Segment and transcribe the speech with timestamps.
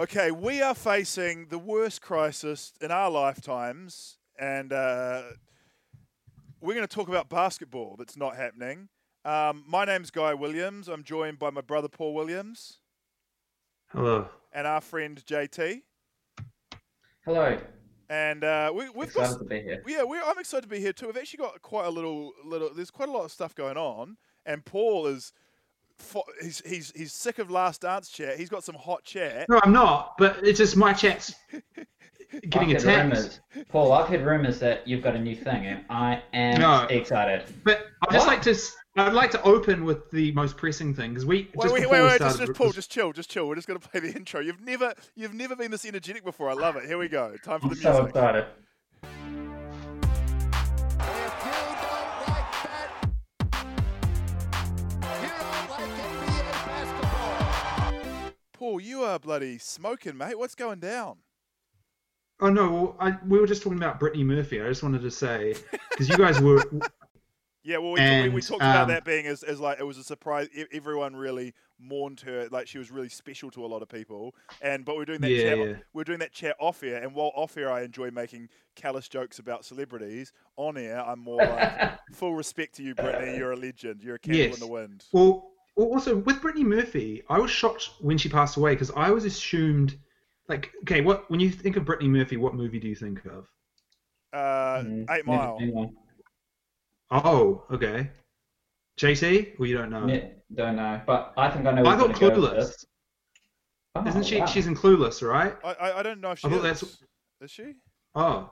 [0.00, 5.24] Okay, we are facing the worst crisis in our lifetimes, and uh,
[6.58, 8.88] we're going to talk about basketball that's not happening.
[9.26, 10.88] Um, my name's Guy Williams.
[10.88, 12.78] I'm joined by my brother Paul Williams
[13.88, 14.26] Hello.
[14.54, 15.82] and our friend JT.
[17.26, 17.58] Hello.
[18.08, 19.82] And uh, we, we've Excited got to be here.
[19.86, 21.08] yeah, we're, I'm excited to be here too.
[21.08, 22.72] We've actually got quite a little little.
[22.72, 25.49] There's quite a lot of stuff going on, and Paul is fo-
[26.42, 28.38] he's he's he's sick of last dance chat.
[28.38, 29.48] He's got some hot chat.
[29.48, 30.16] No, I'm not.
[30.18, 31.34] But it's just my chat's
[32.48, 33.02] getting I've heard attacked.
[33.04, 33.40] rumors.
[33.68, 36.82] Paul, I've heard rumors that you've got a new thing, and I am No.
[36.90, 37.44] excited.
[37.64, 38.50] But I'd just like to.
[38.50, 41.88] s- I'd like to open with the most pressing thing because we Wait, just wait,
[41.88, 43.46] wait, wait, started, just, just Paul, just chill, just chill.
[43.48, 44.40] We're just gonna play the intro.
[44.40, 46.50] You've never, you've never been this energetic before.
[46.50, 46.86] I love it.
[46.86, 47.36] Here we go.
[47.44, 48.08] Time for I'm the so music.
[48.16, 48.46] excited.
[58.60, 60.38] Paul, you are bloody smoking, mate.
[60.38, 61.16] What's going down?
[62.40, 64.60] Oh no, I, we were just talking about Brittany Murphy.
[64.60, 65.54] I just wanted to say
[65.88, 66.62] because you guys were.
[67.62, 69.84] Yeah, well, we, we, we And, talked about um, that being as, as like it
[69.84, 70.48] was a surprise.
[70.72, 74.34] Everyone really mourned her, like she was really special to a lot of people.
[74.62, 75.58] And but we're doing that Yeah, chat.
[75.58, 75.72] yeah.
[75.92, 79.38] We're doing that chat off air, and while off air, I enjoy making callous jokes
[79.38, 80.32] about celebrities.
[80.56, 83.36] On air, I'm more like full respect to you, Brittany.
[83.36, 84.02] You're a legend.
[84.02, 84.54] You're a candle Yes.
[84.54, 85.04] in the wind.
[85.12, 85.50] Well,
[85.88, 89.96] also with Brittany Murphy, I was shocked when she passed away because I was assumed,
[90.48, 93.46] like, okay, what when you think of Brittany Murphy, what movie do you think of?
[94.32, 95.58] Uh, Mm, Eight Mile.
[95.58, 95.96] seen.
[97.10, 98.10] Oh, okay.
[98.98, 100.04] JC, well, you don't know.
[100.06, 101.86] Ne- don't know, but I think I know.
[101.86, 102.84] I thought we're gonna go with Clueless.
[103.96, 104.38] Oh, Isn't she?
[104.38, 104.46] wow.
[104.46, 105.56] She's in Clueless, right?
[105.64, 106.80] I, I I don't know if she I thought is.
[106.80, 107.02] that's-
[107.40, 107.74] Is she?
[108.14, 108.50] Oh,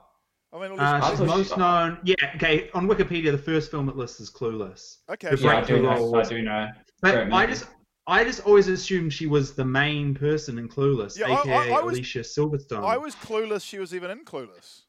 [0.51, 1.99] I mean, uh, I listen, she's most known.
[2.03, 2.69] Yeah, okay.
[2.73, 4.97] On Wikipedia, the first film it lists is Clueless.
[5.09, 5.29] okay.
[5.35, 5.41] the.
[5.43, 5.95] Yeah, I do breakthrough know.
[5.95, 6.67] role I do know.
[7.01, 7.53] But Great I movie.
[7.53, 7.65] just,
[8.07, 11.81] I just always assumed she was the main person in Clueless, Yeah, aka I- I
[11.81, 12.83] was- Alicia Silverstone.
[12.83, 13.63] I was clueless.
[13.63, 14.81] She was even in Clueless.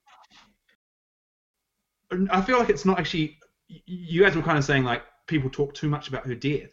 [2.30, 3.38] I feel like it's not actually.
[3.68, 6.72] You guys were kind of saying like people talk too much about her death.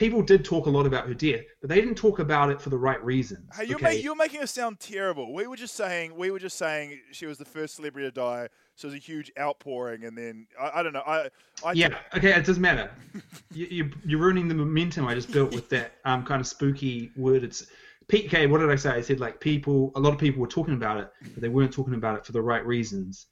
[0.00, 2.70] People did talk a lot about her death, but they didn't talk about it for
[2.70, 3.54] the right reasons.
[3.54, 4.00] Hey, you're, okay?
[4.00, 5.34] you're making us sound terrible.
[5.34, 8.48] We were just saying we were just saying she was the first celebrity to die,
[8.76, 11.02] so it was a huge outpouring, and then I, I don't know.
[11.06, 11.28] I,
[11.62, 12.90] I yeah, okay, it doesn't matter.
[13.52, 17.44] you, you're ruining the momentum I just built with that um, kind of spooky word.
[17.44, 17.66] It's
[18.10, 18.48] PK.
[18.48, 18.92] What did I say?
[18.92, 19.92] I said like people.
[19.96, 22.32] A lot of people were talking about it, but they weren't talking about it for
[22.32, 23.26] the right reasons.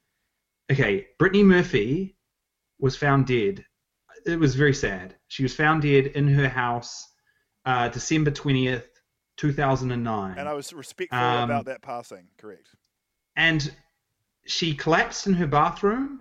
[0.71, 2.15] Okay, Brittany Murphy
[2.79, 3.65] was found dead.
[4.27, 5.17] It was very sad.
[5.29, 7.07] She was found dead in her house,
[7.65, 8.89] uh, December twentieth,
[9.37, 10.37] two thousand and nine.
[10.39, 12.29] and I was respectful Um, about that passing.
[12.39, 12.69] Correct.
[13.37, 13.73] and
[14.47, 16.21] she collapsed in her bathroom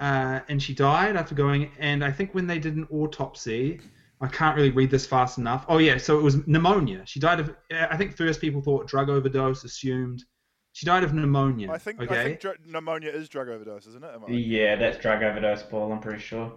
[0.00, 3.80] uh, and she died after going and i think when they did an autopsy
[4.20, 7.38] i can't really read this fast enough oh yeah so it was pneumonia she died
[7.38, 10.24] of i think first people thought drug overdose assumed
[10.72, 14.02] she died of pneumonia I think okay I think dr- pneumonia is drug overdose, isn't
[14.04, 14.10] it?
[14.12, 15.92] Am I- Yeah, that's drug overdose, Paul.
[15.92, 16.52] I'm pretty sure.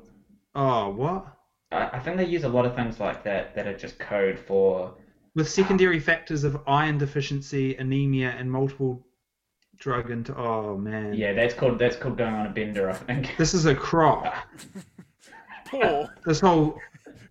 [0.56, 1.28] Oh what
[1.72, 4.40] I, I think they use a lot of things like that that are just code
[4.40, 4.96] for.
[5.36, 9.06] with secondary factors of iron deficiency anemia and multiple
[9.78, 12.90] drug into oh man Yeah, that's called that's called going on a bender.
[12.90, 13.36] I think.
[13.38, 14.34] this is a crop
[15.66, 16.80] Paul, this whole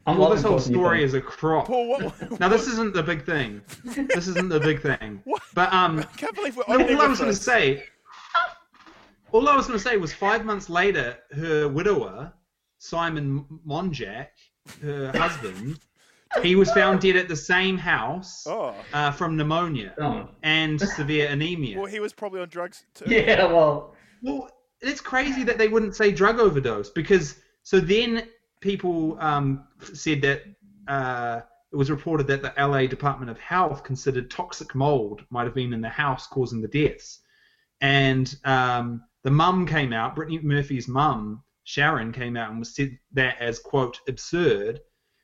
[0.06, 2.40] I'm well, this whole story is a crop Paul, what?
[2.40, 3.62] Now this isn't the big thing.
[3.84, 5.22] This isn't the big thing.
[5.24, 5.42] What?
[5.54, 7.84] But um, I can't believe we're no, all I was going to say,
[9.32, 12.32] all I was going to say was five months later, her widower,
[12.84, 14.28] Simon Monjack,
[14.82, 15.78] her husband,
[16.42, 20.28] he was found dead at the same house Oh, uh, from pneumonia Oh.
[20.42, 21.78] and severe anemia.
[21.78, 23.06] well, he was probably on drugs too.
[23.08, 24.50] Yeah, well, Well,
[24.82, 28.28] it's crazy that they wouldn't say drug overdose because so then
[28.60, 29.64] people um,
[29.94, 30.42] said that
[30.86, 31.40] uh,
[31.72, 35.72] it was reported that the LA Department of Health considered toxic mold might have been
[35.72, 37.20] in the house causing the deaths,
[37.80, 42.96] and um, the mum came out, Brittany Murphy's mum, Sharon, came out and was said
[43.12, 44.80] that as quote absurd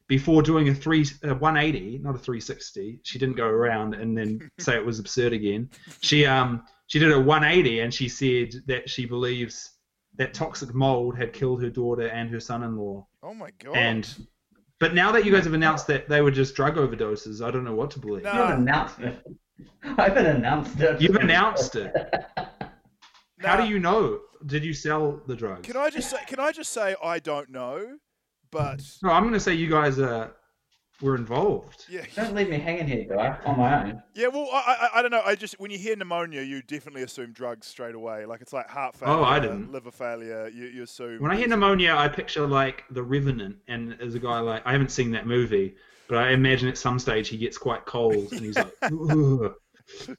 [0.08, 3.00] before doing a three a 180, not a 360.
[3.04, 5.70] She didn't go around and then say it was absurd again.
[6.00, 9.70] She um she did a 180 and she said that she believes
[10.16, 13.06] that toxic mold had killed her daughter and her son-in-law.
[13.22, 13.76] Oh my god.
[13.76, 14.26] And
[14.80, 17.64] But now that you guys have announced that they were just drug overdoses, I don't
[17.64, 18.24] know what to believe.
[18.24, 18.32] No.
[18.32, 19.22] You haven't announced it.
[19.96, 21.00] I haven't announced it.
[21.00, 21.94] You've announced it.
[22.36, 24.20] How Now, do you know?
[24.46, 25.66] Did you sell the drugs?
[25.66, 26.18] Can I just say?
[26.26, 27.98] Can I just say I don't know,
[28.50, 30.28] but No, I'm going to say you guys uh,
[31.02, 31.84] were involved.
[31.90, 34.02] yeah, Don't leave me hanging here, guy, on my own.
[34.14, 34.28] yeah.
[34.28, 35.22] Well, I, I, I don't know.
[35.24, 38.24] I just when you hear pneumonia, you definitely assume drugs straight away.
[38.26, 39.72] Like it's like heart failure, Oh, I didn't.
[39.72, 40.48] liver failure.
[40.48, 41.20] You, you assume.
[41.22, 44.72] When I hear pneumonia, I picture like The Revenant, and as a guy like I
[44.72, 45.74] haven't seen that movie,
[46.08, 49.54] but I imagine at some stage he gets quite cold and he's like, "Ugh,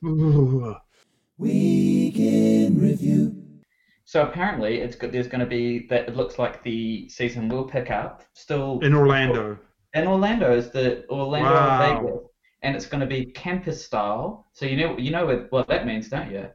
[0.05, 0.77] ugh."
[4.11, 5.13] So apparently, it's good.
[5.13, 6.09] There's going to be that.
[6.09, 9.57] It looks like the season will pick up still in Orlando.
[9.93, 10.53] in Orlando.
[10.53, 11.79] Is the Orlando Wow.
[11.79, 12.19] Vegas,
[12.61, 14.47] and it's going to be campus style.
[14.51, 16.49] So you know you know what, what that means, don't you?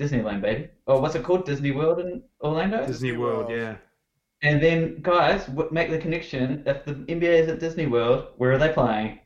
[0.00, 0.70] Disneyland, baby.
[0.86, 1.44] Or what's it called?
[1.44, 2.78] Disney World in Orlando.
[2.78, 3.60] Disney Disney World, World.
[3.60, 3.76] yeah.
[4.40, 6.62] And then, guys, make the connection.
[6.64, 9.18] If the NBA is at Disney World, where are they playing?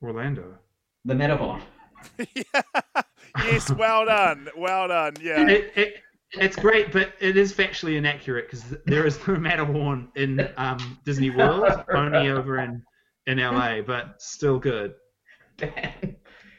[0.00, 0.58] Orlando.
[1.06, 1.60] The Matterhorn.
[3.44, 5.14] yes, well done, well done.
[5.20, 5.46] Yeah.
[5.48, 5.94] It, it,
[6.32, 11.30] it's great, but it is factually inaccurate because there is no Matterhorn in um, Disney
[11.30, 12.82] World, only over in,
[13.26, 14.94] in LA, but still good.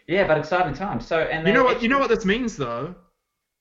[0.08, 1.06] yeah, but exciting times.
[1.06, 1.82] So, and You know what?
[1.82, 2.96] You know what this means, though.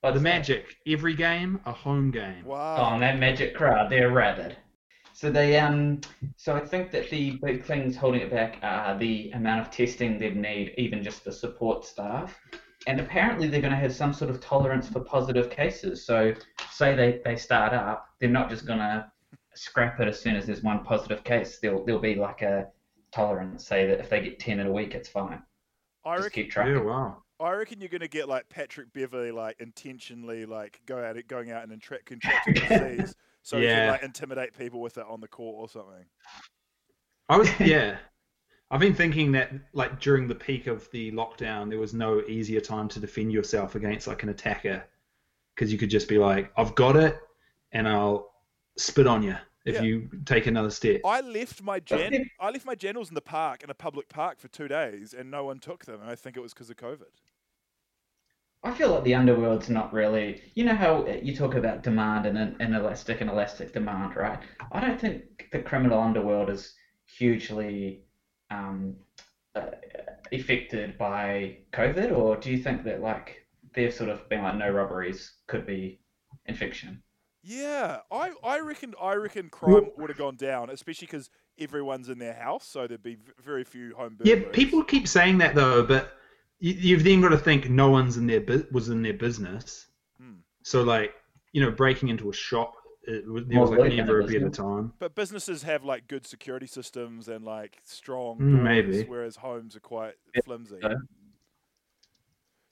[0.01, 0.23] what's The that?
[0.23, 0.75] magic.
[0.87, 2.43] Every game, a home game.
[2.45, 2.93] Oh, Wow.
[2.93, 4.55] and that magic crowd, they're rabid.
[5.13, 6.01] So they um,
[6.35, 10.17] so I think that the big things holding it back are the amount of testing
[10.19, 12.37] they'd need, even just the support staff,
[12.87, 16.05] and apparently they're going to have some sort of tolerance for positive cases.
[16.05, 16.33] So
[16.71, 19.11] say they, they start up, they're not just going to
[19.55, 21.59] scrap it as soon as there's one positive case.
[21.61, 22.67] There'll there'll be like a
[23.11, 23.65] tolerance.
[23.65, 25.41] Say that if they get ten in a week, it's fine.
[26.03, 26.43] I Just reckon.
[26.43, 26.75] keep tracking.
[26.75, 27.17] Yeah, wow.
[27.39, 31.51] I reckon you're going to get like Patrick Beverley, like intentionally, like go out, going
[31.51, 35.27] out and contract contracting disease, so he can like intimidate people with it on the
[35.27, 36.05] court or something.
[37.27, 37.97] I was yeah.
[38.71, 42.59] I've been thinking that like during the peak of the lockdown, there was no easier
[42.61, 44.83] time to defend yourself against like an attacker,
[45.55, 47.19] because you could just be like, "I've got it,
[47.73, 48.33] and I'll
[48.77, 49.81] spit on you if Yeah.
[49.81, 53.63] you take another step." I left my gen, I left my generals in the park
[53.63, 56.01] in a public park for two days, and no one took them.
[56.01, 57.21] And I think it was because of COVID.
[58.63, 60.41] I feel like the underworld's not really.
[60.55, 64.39] You know how uh, you talk about demand and an inelastic and elastic demand, right?
[64.73, 66.75] I don't think the criminal underworld is
[67.05, 68.04] hugely
[68.49, 68.95] um,
[69.55, 69.71] uh,
[70.31, 74.69] affected by COVID, or do you think that like they've sort of been like no
[74.69, 75.99] robberies could be
[76.45, 77.01] infection?
[77.43, 82.17] Yeah, I, I reckon I reckon crime would have gone down, especially because everyone's in
[82.17, 84.51] their house, so there'd be very few home Yeah, burglaries.
[84.51, 86.13] people keep saying that though, but
[86.59, 89.87] you, you've then got to think no one's in their bu- was in their business.
[90.17, 90.39] Hmm.
[90.63, 91.13] So like
[91.53, 92.75] you know, breaking into a shop,
[93.07, 94.93] it, was- there More was like likely never a better time.
[94.99, 99.03] But businesses have like good security systems and like strong Mm, doors, maybe.
[99.03, 100.79] whereas homes are quite flimsy.
[100.81, 100.95] so.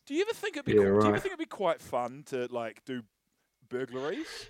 [0.05, 1.81] Do you ever think it'd be Yeah, qu- do you ever think it'd be quite
[1.81, 3.03] fun to like do
[3.69, 4.49] burglaries?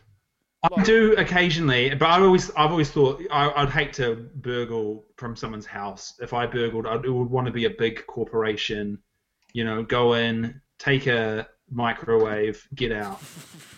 [0.75, 5.35] I do occasionally, but I always, I've always thought I, I'd hate to burgle from
[5.35, 6.13] someone's house.
[6.21, 8.97] If I burgled, I'd, it would want to be a big corporation.
[9.51, 13.19] You know, go in, take a microwave, get out,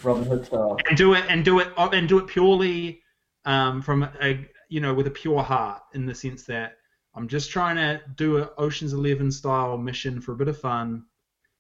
[0.03, 0.77] Robin Hood style.
[0.87, 3.01] and do it, and do it, uh, and do it purely
[3.45, 6.73] um, from a, you know, with a pure heart, in the sense that
[7.15, 11.05] I'm just trying to do an Ocean's Eleven style mission for a bit of fun.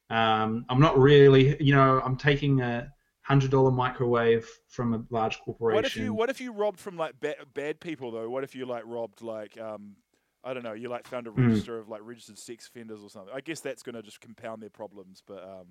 [0.09, 5.39] Um, I'm not really, you know, I'm taking a hundred dollar microwave from a large
[5.39, 5.75] corporation.
[5.75, 8.29] What if you what if you robbed from like ba- bad people though?
[8.29, 9.95] What if you like robbed like um
[10.43, 11.47] I don't know, you like found a Hmm.
[11.47, 13.33] register of like registered sex offenders or something.
[13.33, 15.67] I guess that's going to just compound their problems, but um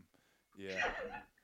[0.56, 0.82] yeah.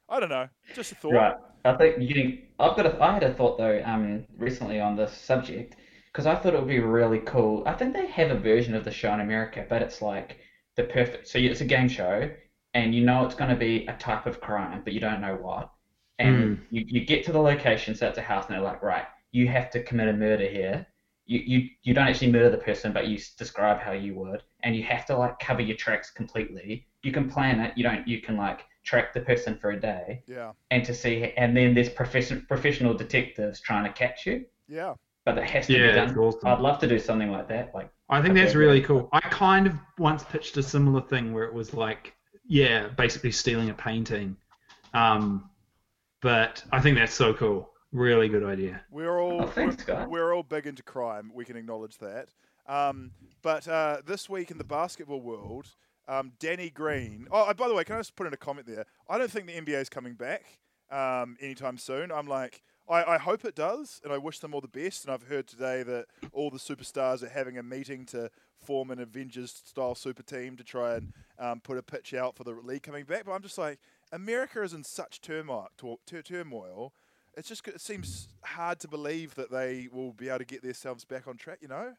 [0.09, 0.49] I don't know.
[0.75, 1.13] Just a thought.
[1.13, 1.35] Right.
[1.65, 2.43] I think you getting.
[2.59, 2.87] I've got.
[2.87, 3.83] A, I had a thought though.
[3.85, 5.77] Um, recently on this subject,
[6.13, 7.63] because I thought it would be really cool.
[7.67, 10.39] I think they have a version of the show in America, but it's like
[10.77, 11.29] the perfect.
[11.29, 12.31] So it's a game show,
[12.75, 15.37] and you know it's going to be a type of crime, but you don't know
[15.37, 15.71] what.
[16.19, 19.07] And you, you get to the location, so it's a house, and they're like, right,
[19.33, 20.87] you have to commit a murder here.
[21.27, 24.75] You, you you don't actually murder the person, but you describe how you would, and
[24.75, 26.87] you have to like cover your tracks completely.
[27.03, 27.73] You can plan it.
[27.77, 28.07] You don't.
[28.09, 30.53] You can like track the person for a day Yeah.
[30.71, 34.95] and to see, and then there's profession, professional detectives trying to catch you, Yeah.
[35.25, 36.21] but it has to Yeah, be that's done.
[36.25, 36.49] awesome.
[36.49, 37.75] I'd love to do something like that.
[37.75, 39.09] Like, I think that's really really cool.
[39.13, 42.15] I kind of once pitched a similar thing where it was like,
[42.47, 44.37] yeah, basically stealing a painting.
[44.95, 45.49] Um,
[46.21, 47.71] but I think that's so cool.
[47.93, 48.83] Really good idea.
[48.91, 51.31] We're all Oh, thanks, we're, we're all big into crime.
[51.35, 52.29] We can acknowledge that.
[52.67, 55.69] Um, but uh, this week in the basketball world,
[56.11, 57.29] um, Danny Green.
[57.31, 58.85] Oh, uh, by the way, can I just put in a comment there?
[59.09, 60.59] I don't think the NBA is coming back
[60.91, 62.11] um, anytime soon.
[62.11, 65.05] I'm like, I, I hope it does, and I wish them all the best.
[65.05, 68.99] And I've heard today that all the superstars are having a meeting to form an
[68.99, 73.05] Avengers-style super team to try and um, put a pitch out for the league coming
[73.05, 73.25] back.
[73.25, 73.79] But I'm just like,
[74.11, 75.69] America is in such turmoil.
[75.79, 76.93] tur- turmoil.
[77.37, 81.05] It's just it seems hard to believe that they will be able to get themselves
[81.05, 81.59] back on track.
[81.63, 81.93] You know,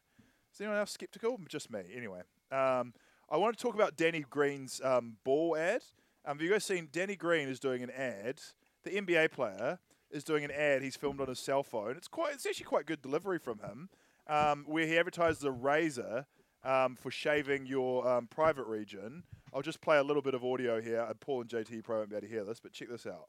[0.53, 1.39] is anyone else skeptical?
[1.47, 2.19] Just me, anyway.
[2.51, 2.93] Um,
[3.31, 5.83] I want to talk about Danny Green's um, ball ad.
[6.25, 8.41] Um, have you guys seen Danny Green is doing an ad?
[8.83, 9.79] The NBA player
[10.11, 11.95] is doing an ad he's filmed on his cell phone.
[11.95, 13.87] It's quite, it's actually quite good delivery from him,
[14.27, 16.25] um, where he advertises a razor
[16.65, 19.23] um, for shaving your um, private region.
[19.53, 21.05] I'll just play a little bit of audio here.
[21.07, 23.27] And Paul and JT probably won't be able to hear this, but check this out.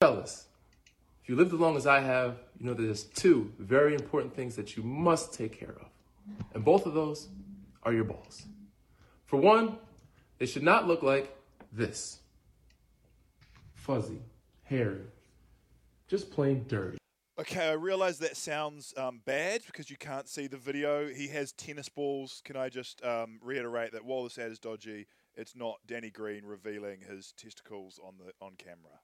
[0.00, 0.48] Fellas,
[1.22, 4.56] if you lived as long as I have, you know there's two very important things
[4.56, 5.86] that you must take care of.
[6.52, 7.28] And both of those
[7.84, 8.46] are your balls.
[9.34, 9.78] For one,
[10.38, 11.36] they should not look like
[11.72, 12.20] this
[13.72, 14.22] fuzzy,
[14.62, 15.00] hairy,
[16.06, 16.98] just plain dirty.
[17.40, 21.08] Okay, I realize that sounds um, bad because you can't see the video.
[21.08, 22.42] He has tennis balls.
[22.44, 26.44] Can I just um, reiterate that while this ad is dodgy, it's not Danny Green
[26.44, 29.00] revealing his testicles on the on camera.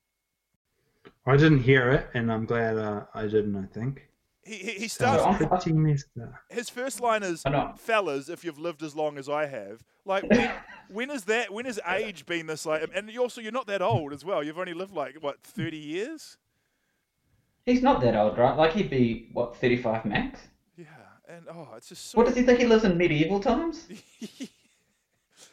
[1.26, 3.56] I didn't hear it, and I'm glad uh, I didn't.
[3.56, 4.09] I think.
[4.42, 5.22] He, he, he So starts.
[5.22, 6.06] I'm- pretty messed.
[6.48, 7.44] His first line is,
[7.76, 10.50] "Fellas, if you've lived as long as I have, like when,
[10.88, 11.52] when is that?
[11.52, 12.88] When has age been this like?
[12.94, 14.42] And you also, you're not that old as well.
[14.42, 16.38] You've only lived like what, thirty years?
[17.66, 18.56] He's not that old, right?
[18.56, 20.40] Like he'd be what, 35 max?
[20.78, 20.86] Yeah,
[21.28, 22.16] and oh, it's just so.
[22.16, 23.86] What does he think he lives in medieval times?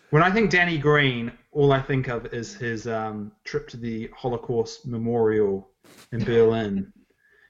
[0.09, 4.09] When I think Danny Green, all I think of is his um, trip to the
[4.15, 5.69] Holocaust Memorial
[6.13, 6.93] in Berlin,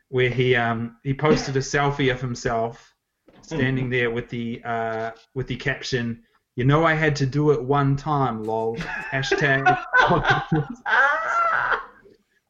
[0.09, 2.93] where he um, he posted a selfie of himself
[3.41, 6.23] standing there with the uh, with the caption,
[6.55, 8.75] "You know I had to do it one time, lol."
[9.11, 9.63] Hashtag.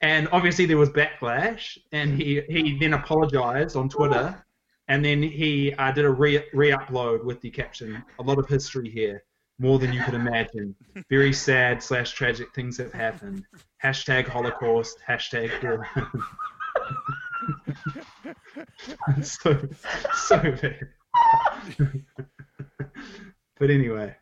[0.02, 4.44] and obviously there was backlash, and he he then apologized on Twitter,
[4.88, 8.90] and then he uh, did a re re-upload with the caption, "A lot of history
[8.90, 9.24] here."
[9.60, 10.76] more than you could imagine.
[11.10, 13.44] Very sad slash tragic things have happened.
[13.84, 15.00] Hashtag Holocaust.
[15.08, 15.50] Hashtag.
[19.24, 19.68] So
[20.14, 20.90] so bad.
[23.60, 24.16] but anyway,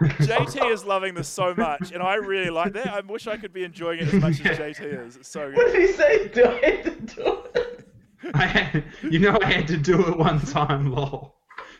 [0.00, 2.88] JT is loving this so much, and I really like that.
[2.88, 5.16] I wish I could be enjoying it as much as JT is.
[5.16, 5.56] It's so good.
[5.56, 5.72] What good.
[5.72, 6.28] did he say?
[6.28, 7.88] Do I have to do it?
[8.34, 10.90] I had, you know I had to do it one time.
[10.90, 11.34] Lol.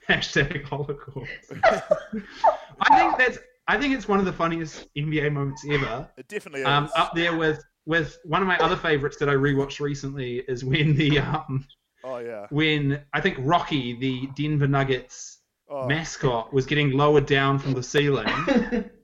[0.09, 1.31] Hashtag Holocaust.
[2.81, 3.39] I think that's.
[3.69, 6.09] I think it's one of the funniest NBA moments ever.
[6.17, 6.69] It definitely is.
[6.69, 10.65] Um, up there with with one of my other favorites that I rewatched recently is
[10.65, 11.65] when the um,
[12.05, 12.47] oh yeah.
[12.51, 15.39] when I think Rocky, the Denver Nuggets
[15.69, 15.89] Oh.
[15.89, 18.29] mascot, was getting lowered down from the ceiling,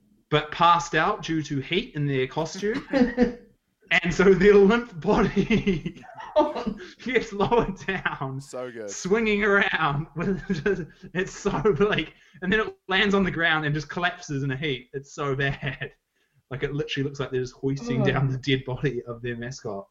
[0.29, 2.87] but passed out due to heat in their costume,
[3.91, 6.01] and so their limp body
[7.03, 8.89] gets lowered down, So good.
[8.89, 10.07] swinging around.
[10.15, 14.43] With just, it's so like, and then it lands on the ground and just collapses
[14.43, 14.89] in a heap.
[14.93, 15.91] It's so bad.
[16.53, 18.05] Like it literally looks like they're just hoisting Oh.
[18.05, 19.87] down the dead body of their mascot.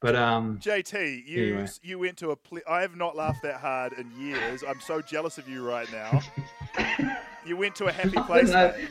[0.00, 1.68] But um, JT, you Anyway.
[1.82, 2.36] you went to a.
[2.36, 4.62] Ple- I have not laughed that hard in years.
[4.62, 6.22] I'm so jealous of you right now.
[7.44, 8.50] you went to a happy place.
[8.50, 8.78] don't know.
[8.78, 8.88] mate.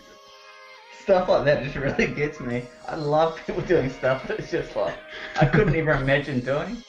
[1.03, 2.63] Stuff like that just really gets me.
[2.86, 4.98] I love people doing stuff that's just like
[5.39, 6.84] I couldn't even imagine doing.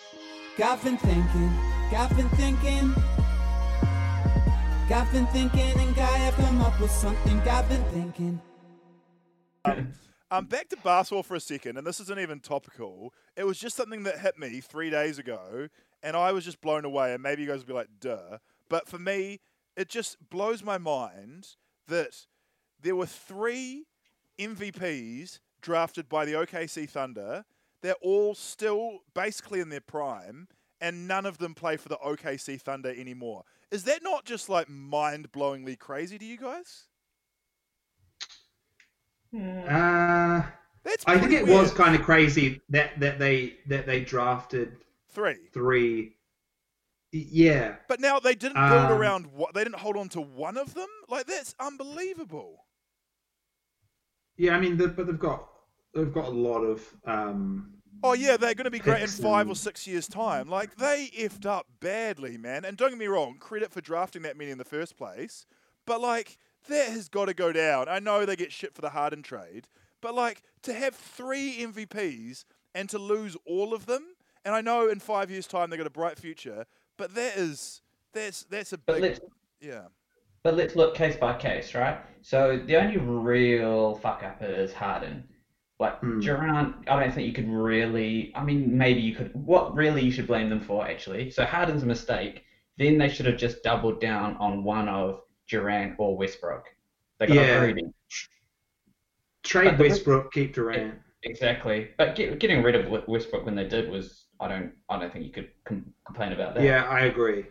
[0.58, 1.52] Got been thinking,
[1.92, 2.92] got been thinking.
[4.88, 7.38] Got been thinking, and guy, have come up with something.
[7.44, 8.40] Got been thinking.
[10.32, 13.12] Um, back to basketball for a second, and this isn't even topical.
[13.36, 15.66] It was just something that hit me three days ago,
[16.04, 17.14] and I was just blown away.
[17.14, 18.38] And maybe you guys will be like, "Duh,"
[18.68, 19.40] but for me,
[19.76, 21.56] it just blows my mind
[21.88, 22.28] that
[22.80, 23.86] there were three
[24.38, 27.44] MVPs drafted by the OKC Thunder.
[27.82, 30.46] They're all still basically in their prime,
[30.80, 33.42] and none of them play for the OKC Thunder anymore.
[33.72, 36.84] Is that not just like mind-blowingly crazy to you guys?
[39.34, 40.42] Uh,
[40.82, 41.60] That's I think it weird.
[41.60, 44.76] was kind of crazy that that they that they drafted
[45.10, 45.36] three.
[45.52, 46.16] three.
[47.12, 50.56] Yeah, But now they didn't build Um, around what they didn't hold on to one
[50.56, 50.86] of them.
[51.08, 52.66] Like that's unbelievable.
[54.36, 54.56] yeah.
[54.56, 55.48] I mean, they, but they've got
[55.94, 57.74] they've got a lot of um.
[58.02, 60.48] Oh yeah, they're going to be great in Picks five or six years' time.
[60.48, 62.64] Like they effed up badly, man.
[62.64, 65.44] And don't get me wrong, credit for drafting that many in the first place.
[65.86, 66.38] But like
[66.68, 67.88] that has got to go down.
[67.88, 69.66] I know they get shit for the Harden trade,
[70.00, 74.14] but like to have three MVPs and to lose all of them.
[74.44, 77.82] And I know in five years' time they've got a bright future, but that is
[78.12, 79.20] that's that's a But big let's
[79.60, 79.82] yeah.
[80.42, 81.98] but let's look case by case, right?
[82.22, 85.24] So the only real fuck up is Harden.
[85.78, 86.20] Like Hmm.
[86.20, 88.32] Durant, I don't think you could really.
[88.34, 89.30] I mean, maybe you could.
[89.34, 91.30] What really you should blame them for actually?
[91.30, 92.44] So Harden's a mistake.
[92.78, 95.20] Then they should have just doubled down on one of
[95.54, 96.64] Durant or Westbrook.
[97.18, 97.58] They got Yeah.
[97.60, 97.92] greedy.
[99.42, 101.00] Trade But the- Westbrook, keep Durant.
[101.22, 101.90] Exactly.
[101.98, 104.24] But get, getting rid of Westbrook when they did was.
[104.42, 104.72] I don't.
[104.88, 106.62] I don't think you could com- complain about that.
[106.64, 107.44] Yeah, I agree.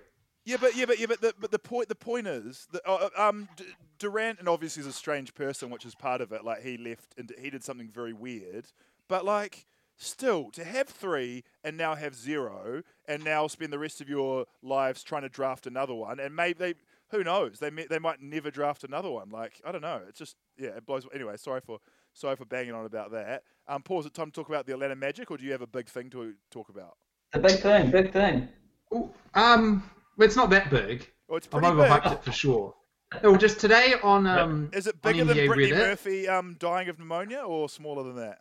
[0.43, 3.09] Yeah, but yeah, but yeah, but the, but the point the point is that uh,
[3.15, 3.65] um D-
[3.99, 6.43] Durant and obviously is a strange person, which is part of it.
[6.43, 8.65] Like he left and he did something very weird,
[9.07, 14.01] but like still to have three and now have zero and now spend the rest
[14.01, 16.73] of your lives trying to draft another one and maybe they
[17.11, 19.29] who knows they may, they might never draft another one.
[19.29, 20.01] Like I don't know.
[20.07, 21.05] It's just yeah, it blows.
[21.13, 21.79] Anyway, sorry for
[22.13, 23.43] sorry for banging on about that.
[23.67, 25.61] Um, Paul, is it time to talk about the Atlanta Magic, or do you have
[25.61, 26.97] a big thing to talk about?
[27.33, 27.91] The big thing.
[27.91, 28.47] Big thing.
[28.93, 31.07] Ooh, um, it's not that big.
[31.29, 32.13] Oh, it's I'm pretty overhyped big.
[32.13, 32.75] it for sure.
[33.23, 36.89] No, just today on um, Is it bigger than NBA Brittany Reddit, Murphy um, dying
[36.89, 38.39] of pneumonia, or smaller than that?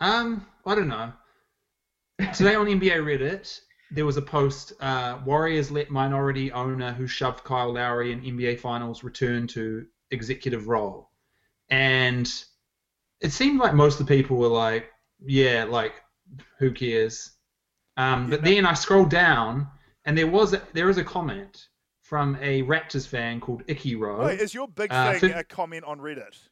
[0.00, 1.12] Um, I don't know.
[2.34, 7.44] Today on NBA Reddit, there was a post: uh, Warriors let minority owner who shoved
[7.44, 11.10] Kyle Lowry in NBA Finals return to executive role,
[11.70, 12.30] and
[13.20, 14.90] it seemed like most of the people were like,
[15.20, 15.94] "Yeah, like,
[16.58, 17.32] who cares?"
[17.96, 19.66] Um, but then I scrolled down,
[20.04, 21.68] and there was a, there is a comment
[22.02, 24.26] from a Raptors fan called Icky Rowe.
[24.26, 26.48] Wait, is your big Uh, thing fif- a comment on Reddit?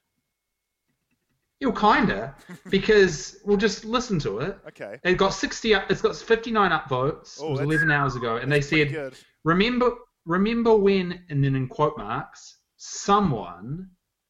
[1.60, 2.34] You kinda,
[2.70, 4.58] because we'll just listen to it.
[4.68, 4.98] Okay.
[5.04, 5.74] It got sixty.
[5.74, 7.38] up- It's got fifty-nine upvotes.
[7.40, 9.14] Oh, it was that's- eleven hours ago, and they Pretty said, good.
[9.44, 9.92] "Remember,
[10.26, 13.88] remember when?" And then in quote marks, someone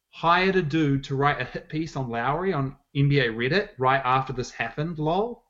[0.09, 4.31] hired a dude to write a hit piece on Lowry on NBA Reddit right after
[4.33, 4.97] this happened.
[4.97, 5.43] Lol.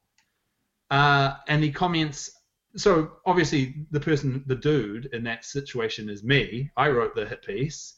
[0.90, 2.32] Uh, and he comments.
[2.76, 6.72] So obviously, the person, the dude in that situation is me.
[6.76, 7.96] I wrote the hit piece,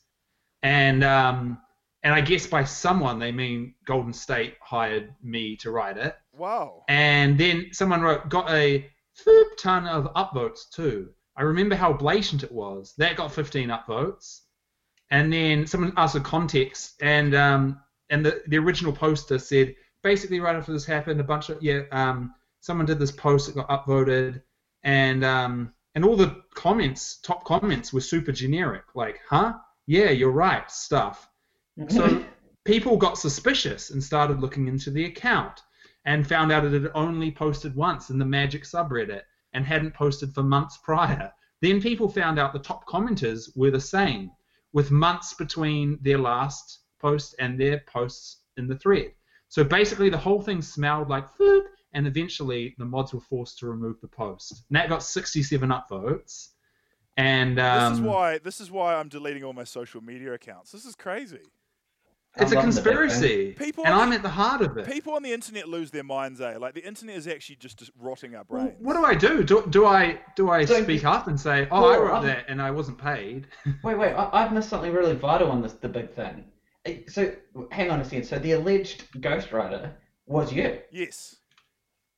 [0.64, 1.60] and um,
[2.04, 6.16] and I guess by someone they mean Golden State hired me to write it.
[6.38, 6.84] Wow.
[6.88, 8.90] And then someone wrote, got a
[9.58, 11.10] ton of upvotes too.
[11.36, 12.94] I remember how blatant it was.
[12.98, 14.42] That got 15 upvotes.
[15.12, 17.80] And then someone asked for context, and um,
[18.12, 21.82] and the, the original poster said basically right after this happened, a bunch of yeah,
[21.92, 24.42] um, someone did this post that got upvoted,
[24.84, 29.54] and um, and all the comments, top comments, were super generic, like, huh?
[29.88, 31.29] Yeah, you're right, stuff.
[31.88, 32.24] So
[32.66, 35.62] people got suspicious and started looking into the account
[36.06, 39.22] and found out it had only posted once in the Magic subreddit
[39.54, 41.32] and hadn't posted for months prior.
[41.62, 44.32] Then people found out the top commenters were the same,
[44.72, 49.12] with months between their last post and their posts in the thread.
[49.48, 51.64] So basically, the whole thing smelled like food,
[51.94, 54.64] and eventually the mods were forced to remove the post.
[54.70, 56.50] And that got 67 upvotes.
[57.18, 60.72] And um, this is why this is why I'm deleting all my social media accounts.
[60.72, 61.52] This is crazy.
[62.38, 62.94] It's a I'm loving the big thing.
[63.10, 64.86] conspiracy, People and on I'm at the heart of it.
[64.86, 66.58] People on the internet lose their minds, eh?
[66.58, 68.72] Like the internet is actually just, just rotting our Well.
[68.80, 69.44] What do I do?
[69.44, 72.46] Do, do I do I So- speak up and say, "Oh, I wrote I'm- that
[72.48, 73.48] and I wasn't paid"?
[73.84, 76.46] Wait, wait, I, I've missed something really vital on this, the big thing.
[76.86, 77.34] Eh, So,
[77.72, 78.24] hang on a second.
[78.26, 79.92] So, the alleged ghostwriter
[80.28, 80.80] was you.
[80.92, 81.36] Yes.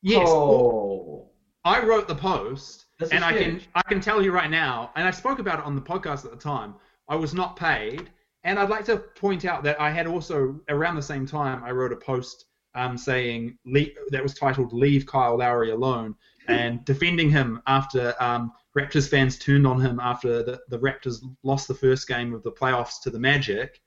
[0.02, 1.28] yes, well, Oh.
[1.64, 3.62] I wrote the post, This and is I can.
[3.76, 6.32] I can tell you right now, and I spoke about it on the podcast at
[6.32, 6.76] the time.
[7.08, 8.10] I was not paid,
[8.44, 11.72] and I'd like to point out that I had also around the same time I
[11.72, 16.16] wrote a post um, saying le- that was titled "Leave Kyle Lowry Alone"
[16.48, 21.68] and defending him after um, Raptors fans turned on him after the, the Raptors lost
[21.68, 23.82] the first game of the playoffs to the Magic.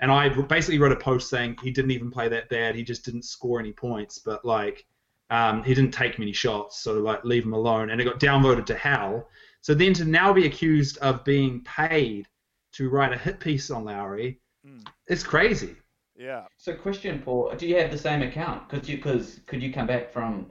[0.00, 2.76] And I basically wrote a post saying he didn't even play that bad.
[2.76, 4.86] He just didn't score any points, but like
[5.30, 7.90] um, he didn't take many shots, so like leave him alone.
[7.90, 9.28] And it got downvoted to hell.
[9.60, 12.28] So then to now be accused of being paid
[12.72, 14.84] to write a hit piece on Lowry, Mm.
[15.06, 15.76] it's crazy.
[16.16, 16.46] Yeah.
[16.56, 18.68] So, question, Paul, do you have the same account?
[18.68, 20.50] Because you, cause, could you come back from,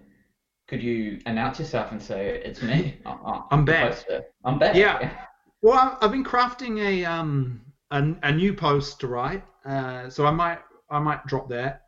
[0.69, 2.99] could you announce yourself and say, it's me?
[3.05, 3.91] I- I- I'm back.
[3.91, 4.23] poster.
[4.45, 4.75] I'm back.
[4.75, 5.11] Yeah.
[5.63, 10.27] Well, I- I've been crafting a um a, a new post to write, uh, so
[10.27, 11.81] I might I might drop that.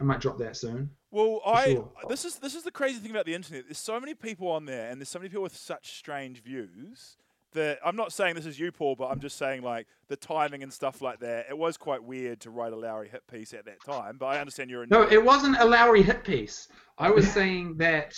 [0.00, 0.90] I might drop that soon.
[1.10, 1.92] Well, I sure.
[2.08, 3.64] this is this is the crazy thing about the internet.
[3.66, 7.18] There's so many people on there, and there's so many people with such strange views
[7.54, 10.62] that I'm not saying this is you, Paul, but I'm just saying like the timing
[10.62, 11.46] and stuff like that.
[11.48, 14.38] It was quite weird to write a Lowry hit piece at that time, but I
[14.40, 16.68] understand you're No, it wasn't a Lowry hit piece.
[16.98, 18.14] I was saying that.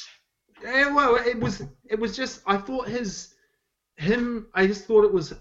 [0.65, 1.63] eh, well, it was.
[1.89, 2.43] It was just.
[2.47, 3.35] I thought his,
[3.97, 4.49] him.
[4.55, 5.33] I just thought it was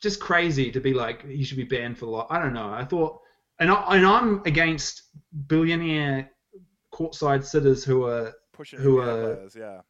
[0.00, 2.26] just crazy to be like he should be banned for life.
[2.30, 2.68] I don't know.
[2.70, 3.20] I thought,
[3.58, 5.02] and I, and I'm against
[5.46, 6.30] billionaire
[6.92, 9.56] courtside sitters who are pushing who are- players.
[9.58, 9.80] Yeah.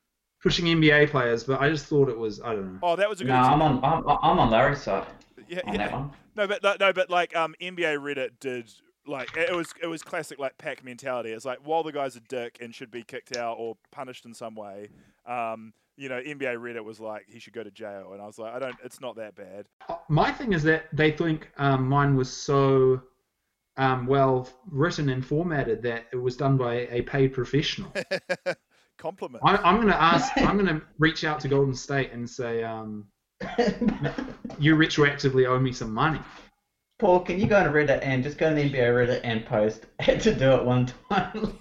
[0.44, 2.40] Pushing NBA players, but I just thought it was.
[2.40, 2.78] I don't know.
[2.82, 3.30] Oh, that was a good.
[3.30, 5.06] No, I'm on, I'm, I'm on Larry's side
[5.48, 5.78] yeah, on yeah.
[5.78, 6.12] that one.
[6.36, 8.70] No, but no, but like um, NBA Reddit did
[9.06, 11.30] like it was it was classic like pack mentality.
[11.30, 14.34] It's like while the guy's a dick and should be kicked out or punished in
[14.34, 14.88] some way,
[15.26, 18.38] um, you know, NBA Reddit was like he should go to jail, and I was
[18.38, 18.76] like, I don't.
[18.84, 19.66] It's not that bad.
[20.08, 23.00] My thing is that they think um, mine was so
[23.78, 27.92] um, well written and formatted that it was done by a paid professional.
[28.98, 29.42] Compliment.
[29.44, 30.32] I, I'm going to ask.
[30.36, 33.06] I'm going to reach out to Golden State and say, um,
[34.58, 36.20] you retroactively owe me some money.
[37.00, 39.86] Paul, can you go on Reddit and just go on the NBA Reddit and post
[39.98, 41.58] had to do it one time?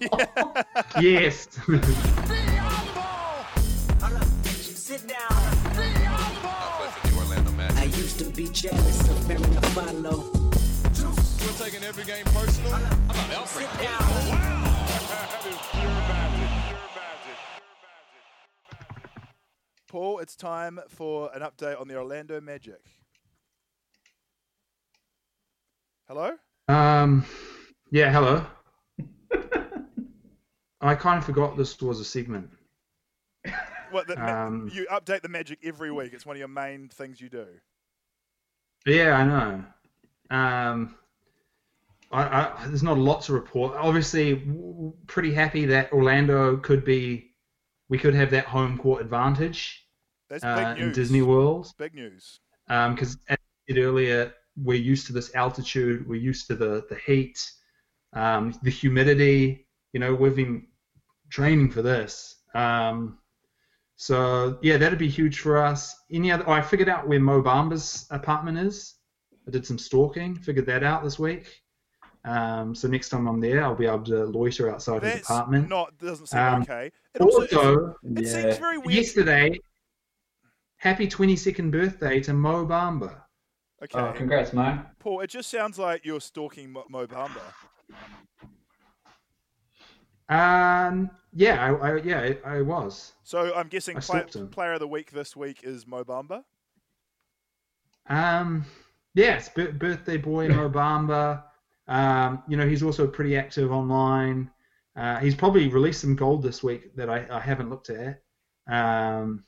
[1.00, 1.48] Yes.
[4.44, 5.18] Sit down.
[7.76, 9.42] I used to be jealous of Mary
[9.72, 10.30] Follow.
[11.42, 12.74] We're taking every game personal.
[12.74, 13.66] I'm not Alfred.
[13.66, 14.73] Sit
[19.94, 22.80] Paul, it's time for an update on the Orlando Magic.
[26.08, 26.32] Hello?
[26.66, 27.24] Um,
[27.92, 28.10] yeah.
[28.10, 28.44] Hello.
[30.80, 32.50] I kind of forgot this was a segment.
[33.92, 36.12] What, the, Um, you update the Magic every week.
[36.12, 37.46] It's one of your main things you do.
[38.86, 39.64] Yeah, I know.
[40.36, 40.96] Um,
[42.10, 43.76] I, I, there's not a lot to report.
[43.76, 44.42] Obviously,
[45.06, 47.30] pretty happy that Orlando could be,
[47.88, 49.82] we could have that home court advantage
[50.42, 50.92] That's uh, in.
[50.92, 51.72] Disney World.
[51.78, 52.40] Big news.
[52.66, 56.96] Because as I said earlier, we're used to this altitude, we're used to the the
[57.06, 57.38] heat,
[58.12, 59.66] um, the humidity.
[59.92, 60.66] You know, we've been
[61.30, 62.36] training for this.
[62.54, 63.18] Um,
[63.96, 65.94] so yeah, that'd be huge for us.
[66.10, 66.44] Any other?
[66.48, 68.94] Oh, I figured out where Mo Bamba's apartment is.
[69.46, 71.60] I did some stalking, figured that out this week.
[72.24, 75.68] Um, so next time I'm there, I'll be able to loiter outside his That's apartment.
[75.68, 76.90] not doesn't seem Um, okay.
[77.14, 78.94] It also, Also, it seems very weird.
[78.94, 79.60] yesterday,
[80.84, 83.22] happy 22nd birthday to Mo Bamba.
[83.82, 83.98] Okay.
[83.98, 84.80] oh, congrats, Mo.
[84.98, 87.40] Paul, it just sounds like you're stalking Mo, Mo Bamba.
[90.28, 93.12] Um, yeah, I, I yeah, I, I was.
[93.24, 96.44] So I'm guessing I play, player of the week this week is Mo Bamba.
[98.06, 98.66] Um,
[99.14, 101.44] yes, bir- birthday boy Mo Bamba.
[101.88, 104.50] Um, you know, he's also pretty active online.
[104.96, 108.22] Uh, he's probably released some gold this week that I, I haven't looked at.
[108.66, 109.44] Um,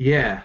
[0.00, 0.42] yeah,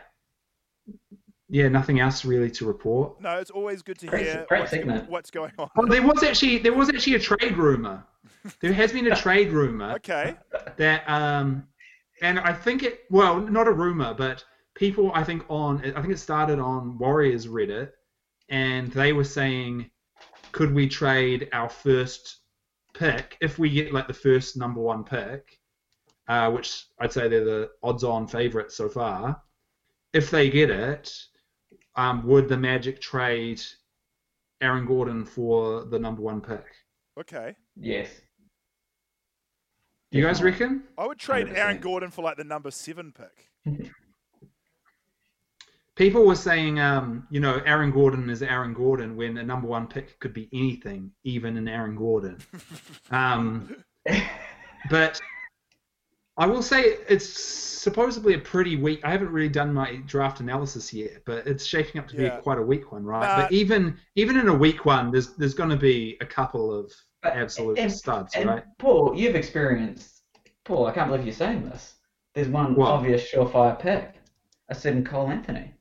[1.48, 3.22] yeah, nothing else really to report.
[3.22, 5.10] No, it's always good to Great- hear great what's, segment.
[5.10, 5.70] what's going on.
[5.78, 8.04] Oh, there was actually there was actually a trade rumor.
[8.62, 9.94] There has been a trade rumor.
[9.94, 10.36] Okay.
[10.78, 11.68] that um
[12.22, 14.44] and I think it well not a rumor but
[14.76, 17.90] people I think on I think it started on Warriors Reddit
[18.50, 19.90] and they were saying
[20.52, 22.40] could we trade our first
[22.94, 25.60] pick if we get like the first number one pick
[26.28, 29.42] uh, which I'd say they're the odds on favorites so far
[30.16, 31.14] if they get it
[31.96, 33.62] um, would the Magic trade
[34.62, 36.66] Aaron Gordon for the number one pick
[37.20, 37.56] Okay.
[37.78, 38.10] Yes.
[40.12, 41.82] you guys reckon I would trade Aaron 100%.
[41.82, 43.52] Gordon for like the number seven pick.
[45.96, 49.88] People were saying, um, you know, Aaron Gordon is Aaron Gordon when a number one
[49.88, 52.38] pick could be anything, even an Aaron Gordon.
[53.12, 53.74] um,
[54.90, 55.22] but
[56.38, 59.00] I will say it's supposedly a pretty weak.
[59.06, 62.36] I haven't really done my draft analysis yet, but it's shaping up to Yeah.
[62.38, 63.22] be quite a weak one, right?
[63.26, 63.42] Nah.
[63.44, 66.92] but even even in a weak one, there's there's going to be a couple of
[67.24, 68.64] absolute and- studs, And right?
[68.80, 70.24] Paul, you've experienced.
[70.66, 71.94] Paul, I can't believe you're saying this.
[72.34, 72.90] There's one What?
[72.90, 74.16] obvious surefire pick.
[74.70, 75.74] A certain Cole Anthony.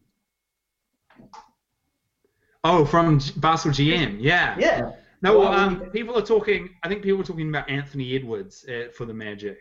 [2.62, 4.56] Oh, from G- Basel GM, yeah.
[4.58, 4.92] Yeah.
[5.22, 6.68] No, Well, um, people are talking.
[6.82, 9.58] I think people are talking about Anthony Edwards uh, for the Magic,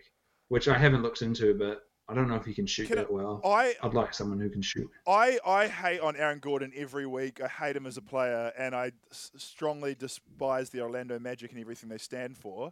[0.53, 3.01] which I haven't looked into, but I don't know if he can shoot Can I-
[3.01, 3.41] that well.
[3.43, 4.87] I I'd like someone who can shoot.
[5.07, 7.41] I I hate on Aaron Gordon every week.
[7.41, 11.59] I hate him as a player, and I s- strongly despise the Orlando Magic and
[11.59, 12.71] everything they stand for.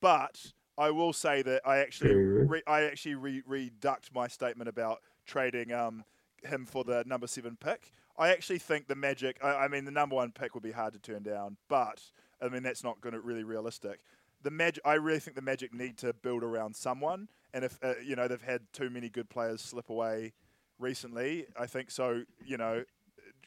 [0.00, 5.00] But I will say that I actually re, I actually re, reduct my statement about
[5.26, 6.04] trading um,
[6.44, 7.90] him for the number seven pick.
[8.16, 9.36] I actually think the Magic.
[9.42, 12.02] I, I mean, the number one pick would be hard to turn down, but
[12.40, 13.98] I mean that's not going to really realistic.
[14.46, 14.80] The Magic.
[14.86, 18.28] I really think the Magic need to build around someone, and if uh, you know
[18.28, 20.34] they've had too many good players slip away
[20.78, 21.46] recently.
[21.58, 22.22] I think so.
[22.44, 22.84] You know,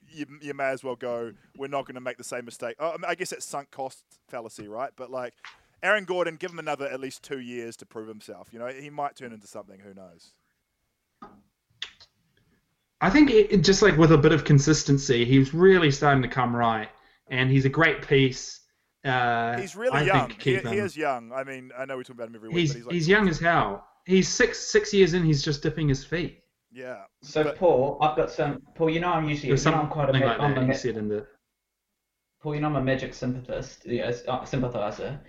[0.10, 1.32] you, you may as well go.
[1.58, 2.76] We're not going to make the same mistake.
[2.82, 4.92] Oh, I, guess it's sunk cost fallacy, right?
[4.98, 5.36] But like
[5.82, 8.50] Aaron Gordon, give him another at least two years to prove himself.
[8.52, 9.80] You know, he might turn into something.
[9.80, 10.34] Who knows?
[13.00, 16.54] I think it, just like with a bit of consistency, he's really starting to come
[16.54, 16.90] right,
[17.30, 18.59] and he's a great piece.
[19.06, 20.28] Uh, He's really I young.
[20.28, 21.32] Think He, he is young.
[21.32, 23.08] I mean, I know we talk about him every week, He's but he's like, he's
[23.08, 23.88] young as hell.
[24.06, 25.24] He's six six years in.
[25.24, 26.42] He's just dipping his feet.
[26.72, 27.04] yeah.
[27.22, 28.62] So But- Paul, I've got some.
[28.76, 29.50] Paul, you know I'm usually.
[29.50, 31.26] There's You know I'm quite a something ma- like I'm a said in the
[32.42, 35.20] Paul, you know I'm a Magic sympathist, yeah, uh, sympathizer.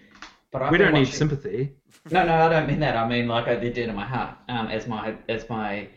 [0.52, 1.74] But I've we don't need sympathy.
[2.10, 2.96] No, no, I don't mean that.
[2.96, 4.36] I mean like I did in my heart.
[4.48, 5.88] Um, as my as my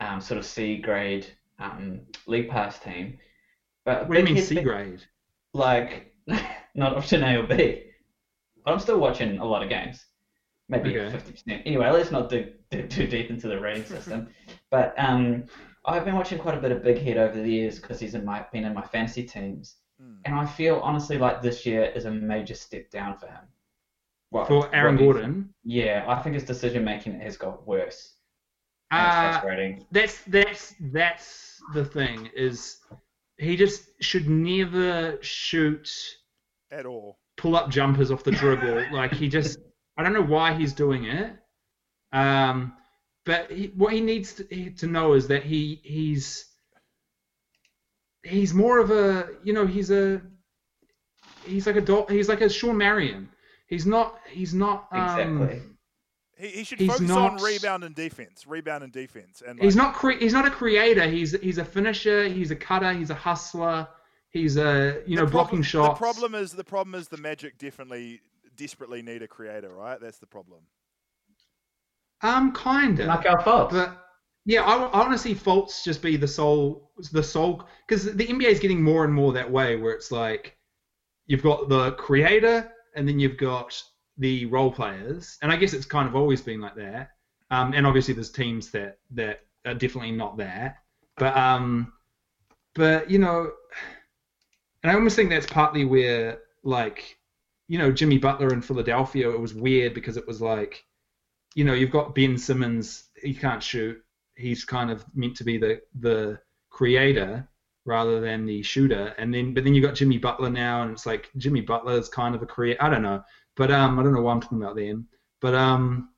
[0.00, 1.26] um sort of C grade
[1.58, 3.18] um league pass team.
[3.84, 5.02] But What do you mean C grade?
[5.52, 6.14] Like
[6.74, 7.84] not option A or B.
[8.64, 10.04] But I'm still watching a lot of games.
[10.68, 11.10] Maybe Okay.
[11.10, 11.62] fifty percent.
[11.66, 14.28] Anyway, let's not dig, dig too deep into the rating system.
[14.70, 15.44] but um,
[15.84, 18.24] I've been watching quite a bit of Big Head over the years because he's in
[18.24, 20.14] my been in my fantasy teams, Hmm.
[20.24, 23.44] and I feel honestly like this year is a major step down for him.
[24.30, 24.96] What, For Aaron?
[24.96, 28.14] Gordon, Yeah, I think his decision making has got worse.
[28.92, 29.40] Uh,
[29.92, 32.78] that's that's that's the thing is
[33.38, 35.88] he just should never shoot
[36.70, 37.18] At all.
[37.36, 38.86] pull up jumpers off the dribble.
[38.92, 39.58] like he just
[39.96, 41.32] I don't know why he's doing it.
[42.12, 42.74] Um,
[43.24, 46.46] but he, what he needs to, to know is that he he's
[48.22, 50.20] he's more of a you know he's a
[51.44, 53.28] he's like a dog, he's like a Shawn Marion.
[53.66, 55.62] He's not he's not um, Exactly.
[56.36, 58.46] He, he should He's focus on rebound and defense.
[58.46, 59.42] Rebound and defense.
[59.46, 61.06] And like, He's not cre- he's not a creator.
[61.08, 62.28] He's he's a finisher.
[62.28, 62.92] He's a cutter.
[62.92, 63.86] He's a hustler.
[64.30, 65.98] He's a you know the blocking problem, shots.
[65.98, 68.20] The problem is the problem is the Magic definitely
[68.56, 70.00] desperately need a creator, right?
[70.00, 70.60] That's the problem.
[72.22, 73.06] Um, kinda.
[73.06, 73.70] Like our Fultz.
[73.70, 73.96] But
[74.44, 78.26] yeah, I, I want to see Fultz just be the sole, the sole, because the
[78.26, 80.56] NBA is getting more and more that way, where it's like
[81.26, 83.82] you've got the creator and then you've got
[84.18, 87.10] the role players, and I guess it's kind of always been like that.
[87.50, 90.76] Um, and obviously there's teams that that are definitely not that,
[91.16, 91.92] but um,
[92.74, 93.50] but you know,
[94.82, 97.18] and I almost think that's partly where like
[97.68, 100.84] you know Jimmy Butler in Philadelphia, it was weird because it was like
[101.54, 103.04] you know, you've got Ben Simmons.
[103.20, 104.00] He can't shoot.
[104.34, 106.38] He's kind of meant to be the the
[106.70, 107.48] creator
[107.84, 109.14] rather than the shooter.
[109.18, 112.08] And then, but then you got Jimmy Butler now, and it's like Jimmy Butler is
[112.08, 112.82] kind of a creator.
[112.82, 113.22] I don't know,
[113.56, 115.08] but um, I don't know why I'm talking about them.
[115.40, 116.10] But um,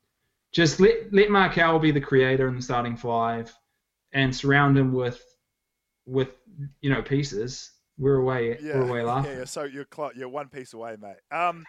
[0.53, 3.53] just let let Markelle be the creator in the starting five,
[4.13, 5.25] and surround him with
[6.07, 6.29] with
[6.81, 7.71] you know pieces.
[7.99, 8.59] We're away.
[8.61, 9.33] Yeah, We're away laughing.
[9.33, 9.45] yeah, yeah.
[9.45, 11.17] So you're clo- you're one piece away, mate.
[11.31, 11.65] Um,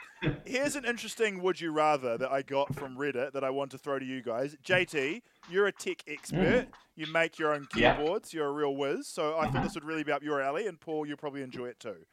[0.46, 3.78] here's an interesting would you rather that I got from Reddit that I want to
[3.78, 4.56] throw to you guys.
[4.66, 6.68] JT, you're a tech expert.
[6.96, 7.96] You make your own Yeah.
[7.98, 8.34] keyboards.
[8.34, 9.08] You're a real whiz.
[9.08, 10.66] So I thought this would really be up your alley.
[10.66, 12.06] And Paul, you'll probably enjoy it too.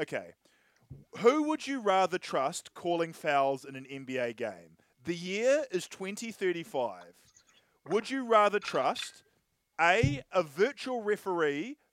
[0.00, 0.32] Okay,
[1.18, 4.76] who would you rather trust calling fouls in an NBA game?
[5.04, 7.14] The year is 2035.
[7.88, 9.22] Would you rather trust
[9.80, 11.83] a a virtual referee bu-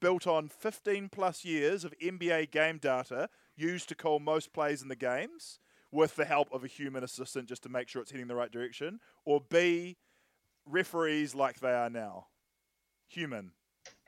[0.00, 4.88] built on 15 plus years of NBA game data used to call most plays in
[4.88, 5.58] the games
[5.92, 8.52] with the help of a human assistant just to make sure it's heading the right
[8.52, 9.96] direction or B
[10.66, 12.26] referees like they are now
[13.08, 13.52] human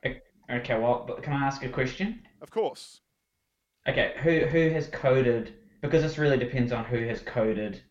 [0.04, 2.22] Okay, well, but can I ask a question?
[2.40, 3.00] of course
[3.88, 5.54] Okay, who who has coded?
[5.80, 7.82] Because this really depends on who has coded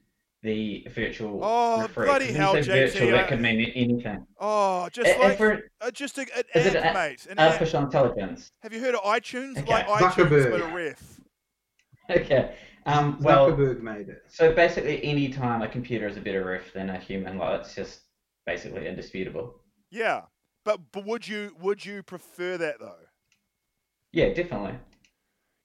[0.43, 2.05] the virtual Oh, referee.
[2.05, 4.27] bloody 'Cause hell, when you say JT, virtual, I- that could mean anything.
[4.39, 7.37] oh just A- like and for- uh, just a, an is it a- mate an
[7.39, 7.51] app.
[7.53, 8.51] artificial intelligence?
[8.63, 9.67] have you heard of iTunes Okay.
[9.71, 10.51] like iTunes Zuckerberg.
[10.51, 11.21] but a ref
[12.09, 12.55] Okay.
[12.87, 14.23] Um, well, Zuckerberg made it.
[14.27, 17.75] so basically, any time a computer is a better ref than a human, like it's
[17.75, 18.01] just
[18.47, 19.61] basically indisputable.
[19.91, 20.21] yeah
[20.65, 22.95] but, but would you would you prefer that though
[24.11, 24.73] Yeah, definitely.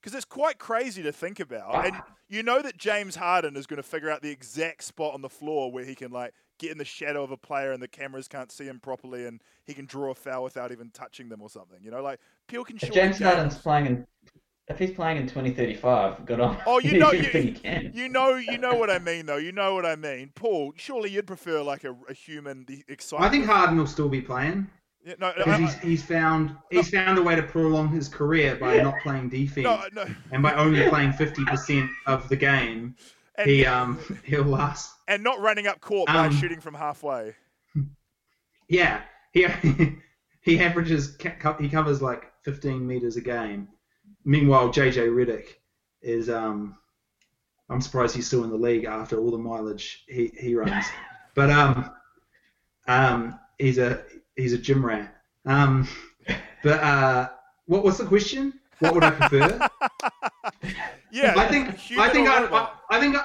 [0.06, 1.84] Because it's quite crazy to think about.
[1.84, 2.06] And Ah.
[2.28, 5.28] you know that James Harden is going to figure out the exact spot on the
[5.28, 8.28] floor where he can like get in the shadow of a player and the cameras
[8.28, 11.50] can't see him properly and he can draw a foul without even touching them or
[11.50, 11.78] something.
[11.82, 13.18] You know, like people can If James games.
[13.18, 14.06] Harden's playing in,
[14.68, 16.56] if he's playing in 2035, good on.
[16.68, 17.90] Oh, you know, anything you, he can.
[17.92, 19.38] you know, you know what I mean, though.
[19.38, 20.72] You know what I mean, Paul.
[20.76, 23.28] Surely you'd prefer like a, a human, the excitement.
[23.28, 24.68] I think Harden will still be playing.
[25.06, 28.78] Yeah, no, because he's, he's found he's found a way to prolong his career by
[28.78, 30.04] not playing defense no, no.
[30.32, 32.96] and by only playing fifty percent of the game.
[33.36, 34.92] And, He um he'll last.
[35.06, 37.36] and not running up court by Um, shooting from halfway.
[38.68, 39.46] Yeah, he
[40.40, 41.16] he averages
[41.60, 43.68] he covers like fifteen meters a game.
[44.24, 45.54] Meanwhile, JJ Redick
[46.02, 46.78] is um
[47.70, 50.86] I'm surprised he's still in the league after all the mileage he, he runs.
[51.36, 51.92] but um
[52.88, 54.02] um he's a
[54.36, 55.14] he's a gym rat.
[55.44, 55.88] Um
[56.62, 57.28] but uh
[57.66, 58.54] what what's the question?
[58.78, 59.68] What would I prefer?
[61.10, 63.24] Yeah, I think I think I, I, I think I,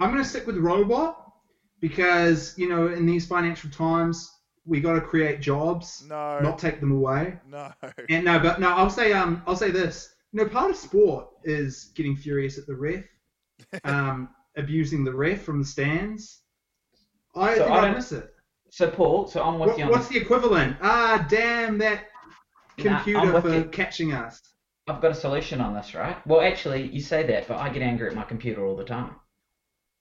[0.00, 1.32] I'm going to stick with robot
[1.80, 4.30] because you know in these financial times
[4.66, 6.40] we got to create jobs, No.
[6.40, 7.38] not take them away.
[7.46, 7.72] no.
[8.08, 10.14] And no, but no, I'll say um I'll say this.
[10.32, 13.04] You know, part of sport is getting furious at the ref,
[13.84, 16.42] um, abusing the ref from the stands.
[17.36, 18.33] I So think I I, miss it.
[18.74, 20.76] So Paul, so I'm with What, you on what's the equivalent?
[20.82, 22.06] Ah, damn that
[22.76, 23.64] computer with for you.
[23.66, 24.42] catching us.
[24.88, 26.16] I've got a solution on this, right?
[26.26, 29.14] Well, actually, you say that, but I get angry at my computer all the time.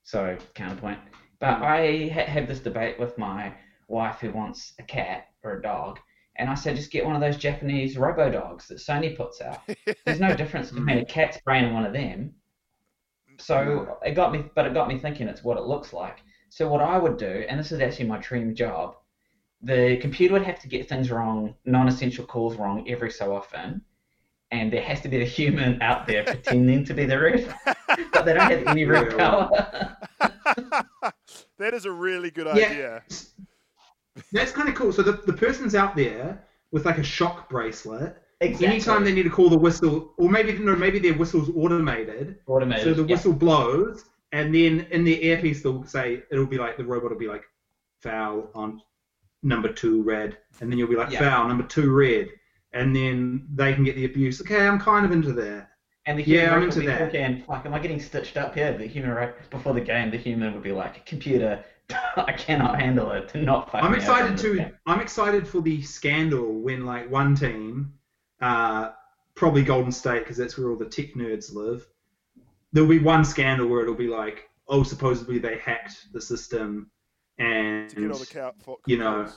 [0.01, 0.97] So, counterpoint.
[1.37, 3.53] But I ha- have this debate with my
[3.89, 5.99] wife who wants a cat or a dog,
[6.37, 9.61] and I said just get one of those Japanese robo dogs that Sony puts out.
[10.03, 12.33] There's no difference between a cat's brain and one of them.
[13.37, 15.27] So it got me, but it got me thinking.
[15.27, 16.17] It's what it looks like.
[16.53, 18.97] So what I would do, and this is actually my dream job,
[19.61, 23.81] the computer would have to get things wrong, non-essential calls wrong every so often,
[24.51, 27.55] and there has to be a human out there pretending to be the ref,
[28.13, 29.49] but they don't have any Yeah, power.
[31.57, 32.67] that is a really good Yeah.
[32.69, 33.03] idea.
[34.31, 34.91] That's kind of cool.
[34.91, 38.17] So the, the person's out there with like a shock bracelet.
[38.41, 38.67] Exactly.
[38.67, 42.37] Anytime they need to call the whistle, or maybe no, maybe their whistle's automated.
[42.47, 43.15] Automated, So the yeah.
[43.15, 47.17] whistle blows, and then in the earpiece they'll say it'll be like the robot will
[47.17, 47.43] be like
[48.01, 48.81] foul on
[49.43, 51.19] number two red, and then you'll be like Yeah.
[51.19, 52.29] foul number two red,
[52.73, 54.41] and then they can get the abuse.
[54.41, 55.69] Okay, I'm kind of into that.
[56.05, 57.47] And the human Yeah, I'm into be that.
[57.47, 58.73] like, am I getting stitched up here?
[58.77, 61.63] The human ref, before the game, the human would be like, computer,
[62.17, 63.31] I cannot handle it.
[63.33, 64.71] Do not fuck I'm excited to.
[64.85, 67.93] I'm excited for the scandal when like one team,
[68.41, 68.89] uh,
[69.35, 71.87] probably Golden State because that's where all the tech nerds live.
[72.73, 76.89] There'll be one scandal where it'll be like, oh, supposedly they hacked the system
[77.39, 79.27] and To get all the you know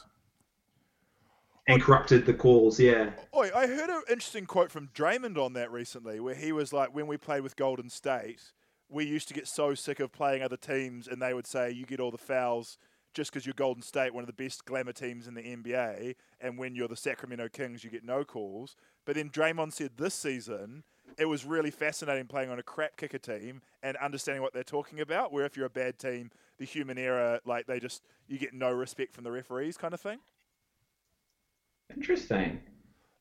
[1.69, 2.79] and corrupted the calls.
[2.79, 3.11] Yeah.
[3.37, 6.95] Oi, I heard an interesting quote from Draymond on that recently, where he was like,
[6.95, 8.53] when we played with Golden State,
[8.89, 11.85] we used to get so sick of playing other teams, and they would say, you
[11.85, 12.79] get all the fouls
[13.15, 16.59] just because you're Golden State, one of the best glamour teams in the NBA, and
[16.59, 18.77] when you're the Sacramento Kings, you get no calls.
[19.05, 20.85] But then Draymond said this season,
[21.19, 25.01] it was really fascinating playing on a crap kicker team and understanding what they're talking
[25.01, 28.53] about, where if you're a bad team, the human error, like they just, you get
[28.55, 30.19] no respect from the referees kind of thing.
[31.95, 32.61] Interesting.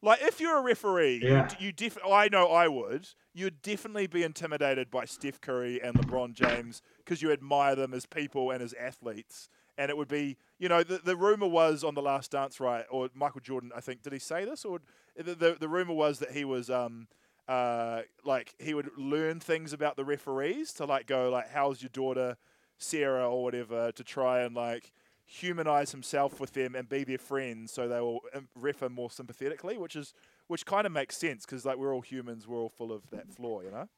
[0.01, 1.47] Like if you're a referee, you Yeah.
[1.47, 3.08] d- you, def- I know I would.
[3.34, 8.05] You'd definitely be intimidated by Steph Curry and LeBron James because you admire them as
[8.05, 9.49] people and as athletes.
[9.77, 12.86] And it would be, you know, the, the rumor was on the Last Dance, right?
[12.89, 14.63] Or Michael Jordan, I think, did he say this?
[14.63, 14.79] Or
[15.17, 17.08] the the, the rumor was that he was, um,
[17.47, 21.89] uh, like he would learn things about the referees to like go like, how's your
[21.89, 22.38] daughter
[22.77, 24.91] Sarah or whatever to try and like
[25.27, 29.10] humanize himself with them and be their friends so they will um, ref him more
[29.10, 30.13] sympathetically which is
[30.45, 33.27] which kind of makes sense because like we're all humans we're all full of that
[33.34, 33.89] flaw you know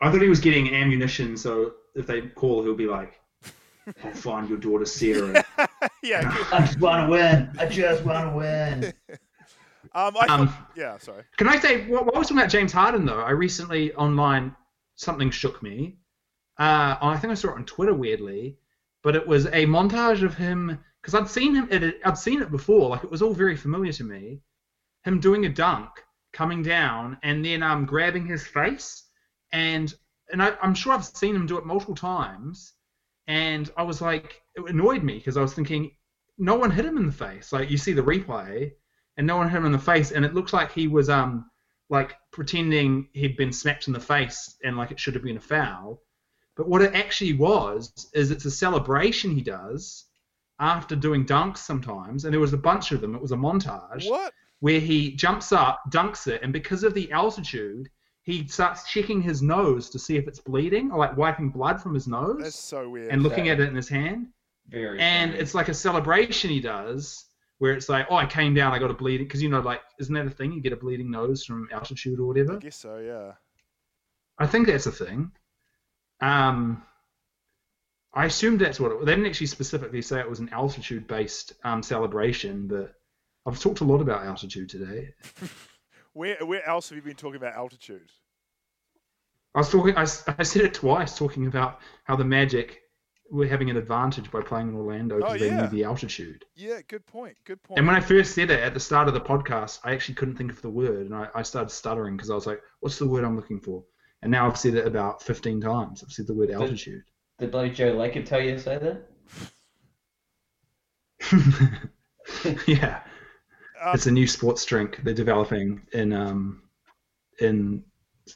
[0.00, 3.20] I thought he was getting ammunition, so if they call, he'll be like,
[4.04, 5.44] "I'll find your daughter Sarah."
[6.02, 7.50] yeah I just want to win.
[7.58, 8.92] I just want to win.
[9.94, 13.04] um, I Um, yeah sorry Can I say, what, I was talking about James Harden,
[13.04, 14.54] though, I recently online
[14.96, 15.96] something shook me.
[16.58, 18.58] Uh, I think I saw it on Twitter weirdly,
[19.02, 21.68] but it was a montage of him because I'd seen him.
[21.70, 24.40] It, I'd seen it before, like it was all very familiar to me.
[25.04, 25.90] Him doing a dunk,
[26.32, 29.04] coming down, and then um grabbing his face,
[29.52, 29.92] and
[30.30, 32.72] and I, I'm sure I've seen him do it multiple times,
[33.26, 35.90] and I was like, it annoyed me because I was thinking,
[36.38, 37.52] no one hit him in the face.
[37.52, 38.72] Like you see the replay,
[39.16, 41.50] and no one hit him in the face, and it looks like he was um
[41.90, 45.40] like pretending he'd been smacked in the face and like it should have been a
[45.40, 46.00] foul.
[46.56, 50.06] But what it actually was is it's a celebration he does
[50.60, 53.14] after doing dunks sometimes, and there was a bunch of them.
[53.14, 57.10] It was a montage what where he jumps up, dunks it, and because of the
[57.12, 57.90] altitude,
[58.22, 61.92] he starts checking his nose to see if it's bleeding or like wiping blood from
[61.92, 64.28] his nose that's so weird and looking at it in his hand
[64.68, 64.98] Very.
[64.98, 65.42] and strange.
[65.42, 67.26] it's like a celebration he does
[67.64, 69.80] where it's like, oh, I came down, I got a bleeding, because you know, like,
[69.98, 70.52] isn't that a thing?
[70.52, 72.56] You get a bleeding nose from altitude or whatever.
[72.56, 73.32] i guess so yeah
[74.38, 75.30] I think that's a thing.
[76.20, 76.82] Um,
[78.12, 79.06] I assumed that's what it.
[79.06, 82.92] They didn't actually specifically say it was an altitude-based um, celebration, but
[83.46, 85.14] I've talked a lot about altitude today.
[86.12, 88.10] where where else have you been talking about altitude
[89.54, 89.96] I was talking.
[89.96, 92.82] I said it twice, talking about how the Magic
[93.38, 95.62] were having an advantage by playing in Orlando because Oh, they yeah.
[95.62, 96.44] knew the altitude.
[96.54, 97.76] yeah good point good point.
[97.76, 100.14] point And when I first said it at the start of the podcast, I actually
[100.16, 102.98] couldn't think of the word, and I, I started stuttering because I was like, "What's
[102.98, 103.84] the word I'm looking for?"
[104.22, 106.02] And now I've said it about 15 times.
[106.02, 107.02] I've said the word altitude.
[107.38, 109.08] Did bloody Joe Laker tell you to say that?
[112.66, 113.00] yeah,
[113.82, 116.62] Um, it's a new sports drink they're developing in um
[117.40, 117.84] in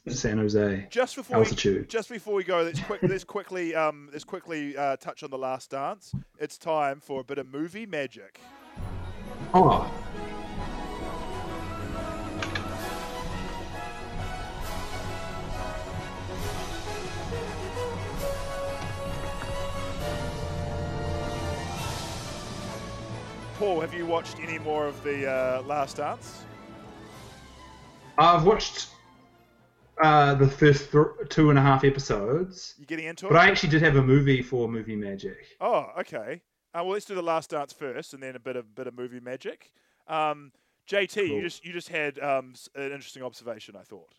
[0.09, 0.86] San Jose.
[0.91, 1.89] just before we, altitude.
[1.89, 5.39] just before we go let's quick let's quickly um let's quickly uh, touch on the
[5.39, 8.41] last dance it's time for a bit of movie magic
[9.55, 9.91] Oh,
[23.59, 26.45] paul have you watched any more of the uh, last dance
[28.16, 28.89] I've watched
[30.03, 33.30] uh, the first th- two and a half episodes, You getting into it?
[33.30, 35.36] but I actually did have a movie for Movie Magic.
[35.61, 36.42] Oh, okay.
[36.74, 38.96] Uh, well, let's do the last dance first, and then a bit of bit of
[38.96, 39.72] movie magic.
[40.07, 40.53] Um,
[40.88, 43.74] JT, you just you just had um, an interesting observation.
[43.76, 44.12] I thought.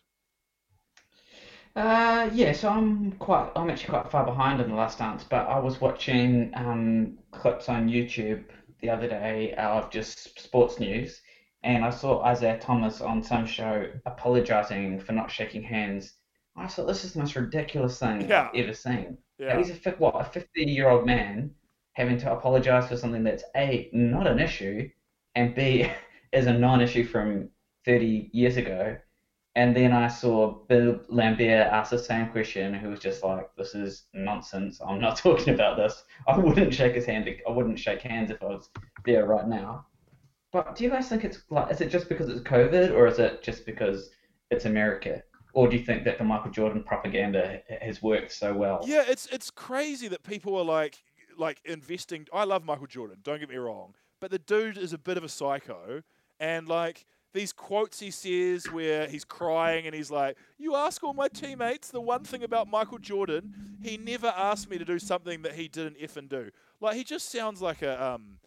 [1.76, 5.46] Uh, yeah, so I'm quite, I'm actually quite far behind in The Last Dance, but
[5.46, 8.42] I was watching um, clips on YouTube
[8.80, 11.20] the other day of just sports news,
[11.62, 16.14] and I saw Isiah Thomas on some show apologizing for not shaking hands.
[16.56, 18.48] I thought this is the most ridiculous thing Yeah.
[18.52, 19.18] I've ever seen.
[19.38, 19.56] Yeah.
[19.56, 21.54] He's a what, a 50-year-old man
[21.92, 24.88] having to apologize for something that's A, not an issue,
[25.34, 25.90] and B,
[26.32, 27.48] is a non-issue from
[27.84, 28.96] 30 years ago.
[29.56, 33.74] And then I saw Bill Laimbeer ask the same question, who was just like, "This
[33.74, 34.80] is nonsense.
[34.80, 36.04] I'm not talking about this.
[36.28, 37.28] I wouldn't shake his hand.
[37.46, 38.70] I wouldn't shake hands if I was
[39.04, 39.86] there right now."
[40.52, 43.18] But do you guys think it's like, is it just because it's COVID, or is
[43.18, 44.10] it just because
[44.50, 45.22] it's America,
[45.52, 48.80] or do you think that the Michael Jordan propaganda has worked so well?
[48.84, 51.02] Yeah, it's it's crazy that people are like
[51.36, 52.26] like investing.
[52.32, 53.18] I love Michael Jordan.
[53.22, 56.02] Don't get me wrong, but the dude is a bit of a psycho,
[56.40, 61.14] and like these quotes he says where he's crying and he's like, "You ask all
[61.14, 65.42] my teammates the one thing about Michael Jordan, he never asked me to do something
[65.42, 68.38] that he didn't effing do." Like he just sounds like a um,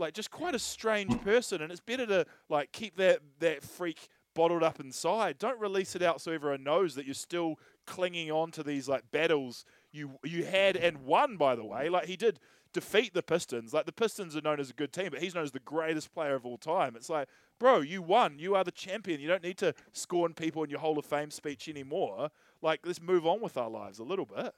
[0.00, 1.22] like just quite a strange mm.
[1.22, 5.38] person, and it's better to like keep that that freak bottled up inside.
[5.38, 9.10] Don't release it out so everyone knows that you're still clinging on to these like
[9.10, 11.36] battles you you had and won.
[11.36, 12.40] By the way, like he did
[12.72, 13.74] defeat the Pistons.
[13.74, 16.12] Like the Pistons are known as a good team, but he's known as the greatest
[16.14, 16.94] player of all time.
[16.96, 17.28] It's like,
[17.58, 18.38] bro, you won.
[18.38, 19.20] You are the champion.
[19.20, 22.30] You don't need to scorn people in your Hall of Fame speech anymore.
[22.62, 24.54] Like let's move on with our lives a little bit.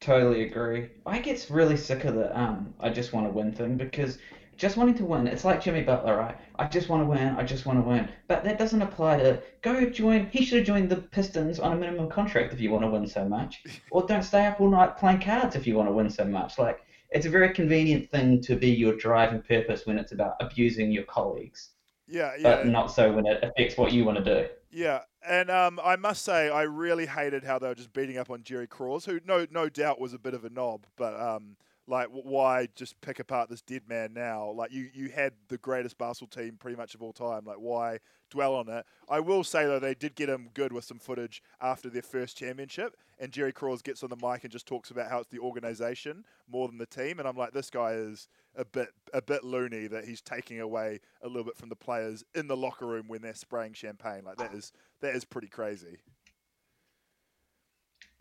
[0.00, 0.88] Totally agree.
[1.06, 4.18] I get really sick of the um I just want to win thing because
[4.56, 6.36] just wanting to win, it's like Jimmy Butler, right?
[6.58, 8.08] I just want to win, I just want to win.
[8.28, 11.76] But that doesn't apply to go join he should have joined the Pistons on a
[11.76, 13.62] minimum contract if you want to win so much.
[13.90, 16.58] Or don't stay up all night playing cards if you want to win so much.
[16.58, 16.78] Like
[17.10, 20.90] it's a very convenient thing to be your drive and purpose when it's about abusing
[20.90, 21.70] your colleagues,
[22.10, 22.56] Yeah, yeah.
[22.56, 24.48] but not so when it affects what you want to do.
[24.72, 28.30] Yeah, and um, I must say I really hated how they were just beating up
[28.30, 31.56] on Jerry Krause, who no no doubt was a bit of a knob, but um,
[31.90, 34.52] like why just pick apart this dead man now?
[34.52, 37.42] Like you you had the greatest basketball team pretty much of all time.
[37.44, 37.98] Like why
[38.30, 38.86] dwell on it?
[39.08, 42.36] I will say though they did get him good with some footage after their first
[42.36, 45.40] championship, and Jerry Krause gets on the mic and just talks about how it's the
[45.40, 49.42] organization more than the team, and I'm like this guy is a bit a bit
[49.42, 53.08] loony that he's taking away a little bit from the players in the locker room
[53.08, 54.22] when they're spraying champagne.
[54.24, 55.98] Like that is that is pretty crazy.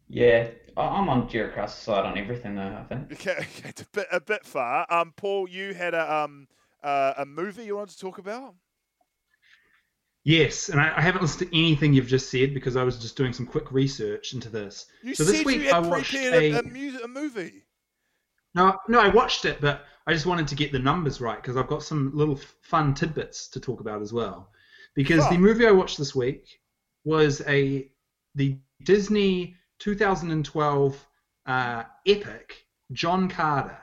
[0.09, 3.11] Yeah, I- I'm on Jerry Krause's side on everything though, I think.
[3.13, 4.85] Okay, okay, it's a bit a bit far.
[4.89, 6.47] Um, Paul, you had a um
[6.83, 8.55] uh, a movie you wanted to talk about.
[10.25, 13.15] Yes, and I, I haven't listened to anything you've just said because I was just
[13.15, 14.85] doing some quick research into this.
[15.01, 17.63] You so said this week you I had watched a, a, a, mu- a movie.
[18.53, 21.55] no, no, I watched it, but I just wanted to get the numbers right because
[21.57, 24.51] I've got some little f- fun tidbits to talk about as well.
[24.95, 26.59] Because the movie I watched this week
[27.05, 27.89] was a
[28.35, 31.07] the Disney 2012
[31.45, 33.77] uh, epic John Carter.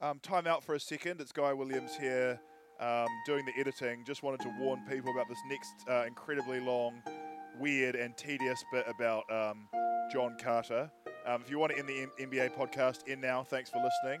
[0.00, 1.20] Um, time out for a second.
[1.20, 2.38] It's Guy Williams here,
[2.78, 4.04] um, doing the editing.
[4.06, 7.02] Just wanted to warn people about this next uh, incredibly long,
[7.58, 9.66] weird, and tedious bit about um,
[10.12, 10.90] John Carter.
[11.26, 13.42] Um, if you want to end the M- NBA podcast, in now.
[13.42, 14.20] Thanks for listening.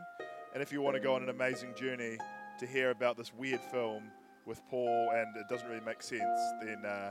[0.54, 2.16] And if you want to go on an amazing journey
[2.58, 4.04] to hear about this weird film
[4.46, 6.22] with Paul and it doesn't really make sense,
[6.62, 7.10] then uh,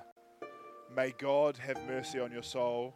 [0.96, 2.96] may God have mercy on your soul.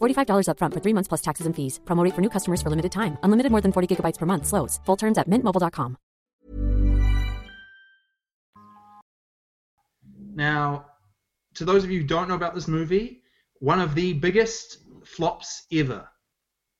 [0.00, 1.80] $45 upfront for three months plus taxes and fees.
[1.84, 3.18] Promo for new customers for limited time.
[3.22, 4.46] Unlimited more than 40 gigabytes per month.
[4.46, 4.80] Slows.
[4.84, 5.96] Full terms at mintmobile.com.
[10.36, 10.86] Now,
[11.54, 13.22] to those of you who don't know about this movie,
[13.60, 16.08] one of the biggest flops ever.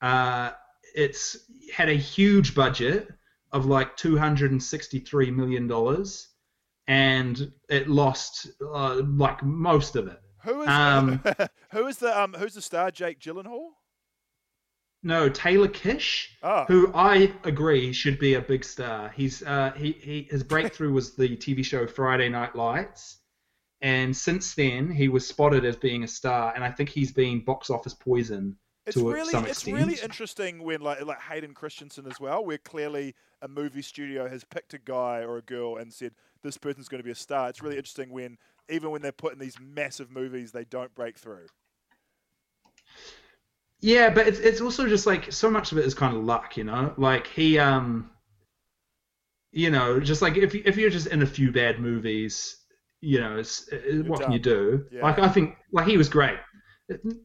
[0.02, 0.50] Uh,
[0.94, 1.36] it's
[1.72, 3.08] had a huge budget
[3.52, 6.04] of like $263 million,
[6.88, 10.20] and it lost uh, like most of it.
[10.44, 11.22] Who is Um,
[11.72, 12.90] who is the um who's the star?
[12.90, 13.70] Jake Gyllenhaal.
[15.02, 16.64] No, Taylor Kitsch, Ah.
[16.66, 19.10] who I agree should be a big star.
[19.10, 23.18] He's uh, he, he his breakthrough was the TV show Friday Night Lights,
[23.82, 27.44] and since then he was spotted as being a star, and I think he's been
[27.44, 29.76] box office poison It's to really some it's extent.
[29.76, 34.42] really interesting when like like Hayden Christensen as well, where clearly a movie studio has
[34.44, 37.50] picked a guy or a girl and said this person's going to be a star.
[37.50, 38.38] It's really interesting when
[38.68, 41.46] even when they're put in these massive movies, they don't break through.
[43.80, 46.56] Yeah, but it's it's also just like so much of it is kind of luck,
[46.56, 46.94] you know.
[46.96, 48.10] Like he, um,
[49.52, 52.56] you know, just like if you- if you're just in a few bad movies,
[53.00, 54.86] you know, it's, it, what can you do?
[54.90, 55.02] Yeah.
[55.02, 56.38] Like I think like he was great.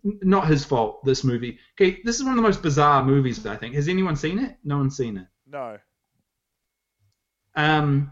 [0.04, 1.04] Not his fault.
[1.06, 1.60] This movie.
[1.80, 3.46] Okay, this is one of the most bizarre movies.
[3.46, 3.76] I think.
[3.76, 4.58] Has anyone seen it?
[4.64, 5.28] No one's seen it.
[5.48, 5.78] No.
[7.56, 8.12] Um,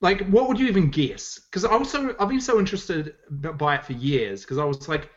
[0.00, 1.38] like, what would you even guess?
[1.38, 4.42] Because I was so I've been so interested by it for years.
[4.42, 5.10] Because I was like,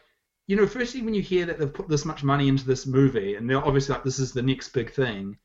[0.47, 3.35] you know, firstly when you hear that they've put this much money into this movie,
[3.35, 5.37] and they're obviously like, this is the next big thing,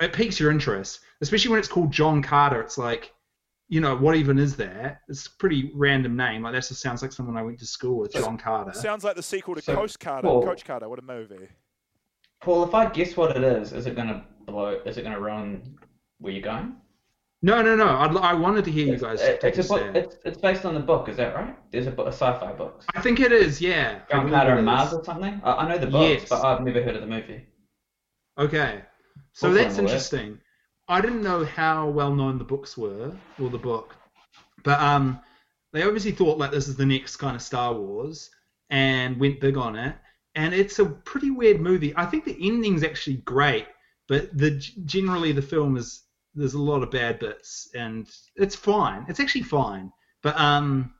[0.00, 1.00] it piques your interest.
[1.20, 2.60] Especially when it's called John Carter.
[2.60, 3.12] It's like,
[3.68, 5.00] you know, what even is that?
[5.08, 6.42] It's a pretty random name.
[6.42, 8.72] Like that just sounds like someone I went to school with, John Carter.
[8.72, 10.26] Sounds like the sequel to So, Coach Carter.
[10.26, 11.48] Paul- Coach Carter, what a movie.
[12.42, 14.80] Paul, if I guess what it is, is it gonna blow?
[14.84, 15.78] Is it gonna ruin
[16.18, 16.76] where you're going?
[17.44, 17.88] No, no, no.
[17.98, 19.94] I'd, I wanted to hear you guys It- take it's a.
[19.94, 21.10] It's, it's based on the book.
[21.10, 21.54] Is that right?
[21.70, 22.82] There's a, a sci-fi book.
[22.94, 23.60] I think it is.
[23.60, 23.98] Yeah.
[24.08, 24.64] I John believe Carter it and.
[24.64, 25.42] Mars or something.
[25.44, 26.28] I, I know the book, Yes.
[26.30, 27.44] but I've never heard of the movie.
[28.38, 28.80] Okay.
[29.32, 30.38] So that's interesting.
[30.88, 33.94] I didn't know how well known the books were, or the book,
[34.62, 35.20] but um,
[35.74, 38.30] they obviously thought like this is the next kind of Star Wars,
[38.70, 39.94] and went big on it.
[40.34, 41.92] And it's a pretty weird movie.
[41.94, 43.66] I think the ending's actually great,
[44.08, 44.52] but the
[44.86, 46.03] generally the film is
[46.34, 49.06] there's a lot of bad bits, and it's fine.
[49.08, 50.94] It's actually fine, but um,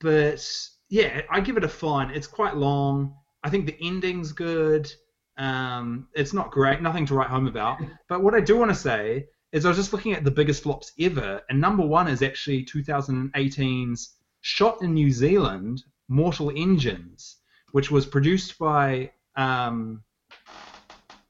[0.00, 0.46] but
[0.88, 2.10] yeah, I give it a fine.
[2.10, 3.14] It's quite long.
[3.42, 4.90] I think the ending's good.
[5.36, 7.78] Um, it's not great, nothing to write home about.
[8.08, 10.62] But what I do want to say is I was just looking at the biggest
[10.62, 17.38] flops ever, and number one is actually 2018's shot in New Zealand, Mortal Engines,
[17.72, 20.02] which was produced by um,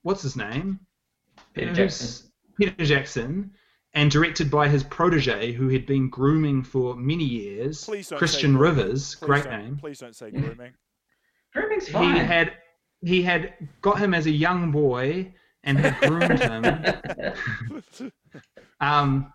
[0.03, 0.81] what's his name?
[1.55, 2.31] Peter Jackson.
[2.57, 3.51] Peter Jackson,
[3.95, 8.57] and directed by his protege, who had been grooming for many years, Please don't Christian
[8.57, 8.77] grooming.
[8.77, 9.77] Rivers, Please great don't- name.
[9.77, 10.73] Please don't say grooming.
[11.53, 12.53] Grooming's He had
[13.03, 15.33] he had got him as a young boy
[15.63, 18.13] and had groomed him.
[18.81, 19.33] Um,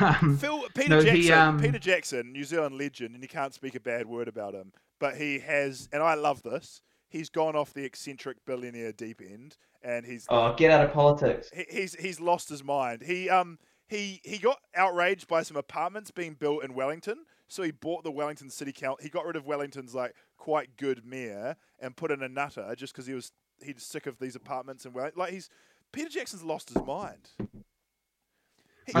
[0.00, 3.54] um, Phil Peter no, Jackson, he, um, Peter Jackson, New Zealand legend, and you can't
[3.54, 4.72] speak a bad word about him.
[4.98, 6.80] But he has, and I love this.
[7.08, 11.50] He's gone off the eccentric billionaire deep end, and he's oh, get out of politics.
[11.54, 13.02] he, he's he's lost his mind.
[13.02, 13.58] He um
[13.88, 18.10] he he got outraged by some apartments being built in Wellington, so he bought the
[18.10, 18.98] Wellington City Council.
[19.02, 22.92] He got rid of Wellington's like quite good mayor and put in a nutter just
[22.92, 25.18] because he was he's sick of these apartments and Wellington.
[25.20, 25.48] Like he's
[25.92, 27.30] Peter Jackson's lost his mind.
[27.40, 27.44] I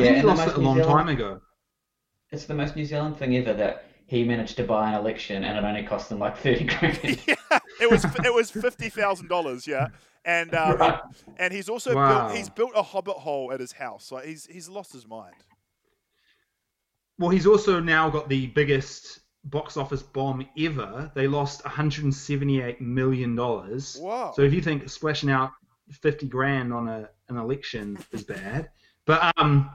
[0.00, 1.40] think he and the lost it a New long Zealand- time ago.
[2.30, 5.56] It's the most New Zealand thing ever that he managed to buy an election and
[5.58, 6.98] it only cost him like thirty grand.
[7.26, 9.66] yeah, it was it was fifty thousand dollars.
[9.66, 9.88] Yeah,
[10.24, 11.00] and um, Right.
[11.38, 12.26] and he's also Wow.
[12.26, 14.10] built he's built a hobbit hole at his house.
[14.12, 15.34] Like he's he's lost his mind.
[17.18, 21.10] Well, he's also now got the biggest box office bomb ever.
[21.14, 23.96] They lost 178 million dollars.
[24.00, 24.32] Wow.
[24.34, 25.50] So if you think splashing out
[25.90, 28.70] 50 grand on a an election is bad,
[29.04, 29.70] but um,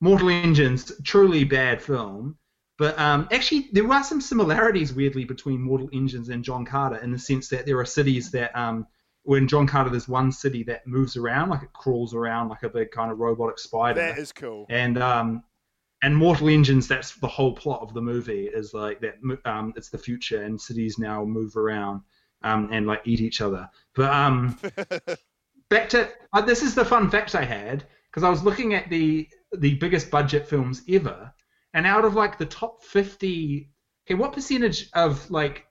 [0.00, 2.36] Mortal Engines truly bad film.
[2.78, 7.10] But um, actually, there are some similarities weirdly between Mortal Engines and John Carter in
[7.10, 8.86] the sense that there are cities that um,
[9.22, 12.68] when John Carter there's one city that moves around like it crawls around like a
[12.68, 14.66] big kind of robotic spider That is cool.
[14.68, 15.42] and um
[16.02, 19.88] and Mortal Engines that's the whole plot of the movie is like that um it's
[19.88, 22.02] the future and cities now move around
[22.42, 24.56] um and like eat each other but um
[25.70, 28.88] back to uh, this is the fun fact I had because I was looking at
[28.90, 31.32] the the biggest budget films ever
[31.76, 33.68] and out of like the top 50
[34.06, 35.66] okay what percentage of like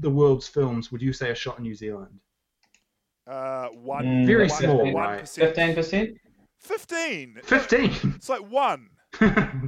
[0.00, 2.18] the world's films would you say are shot in New Zealand
[3.26, 5.20] Uh, one Mm, Very one- small, one right?
[5.20, 5.46] percent.
[5.48, 6.10] Fifteen percent.
[6.60, 7.38] Fifteen.
[7.44, 8.90] 15 It's like one.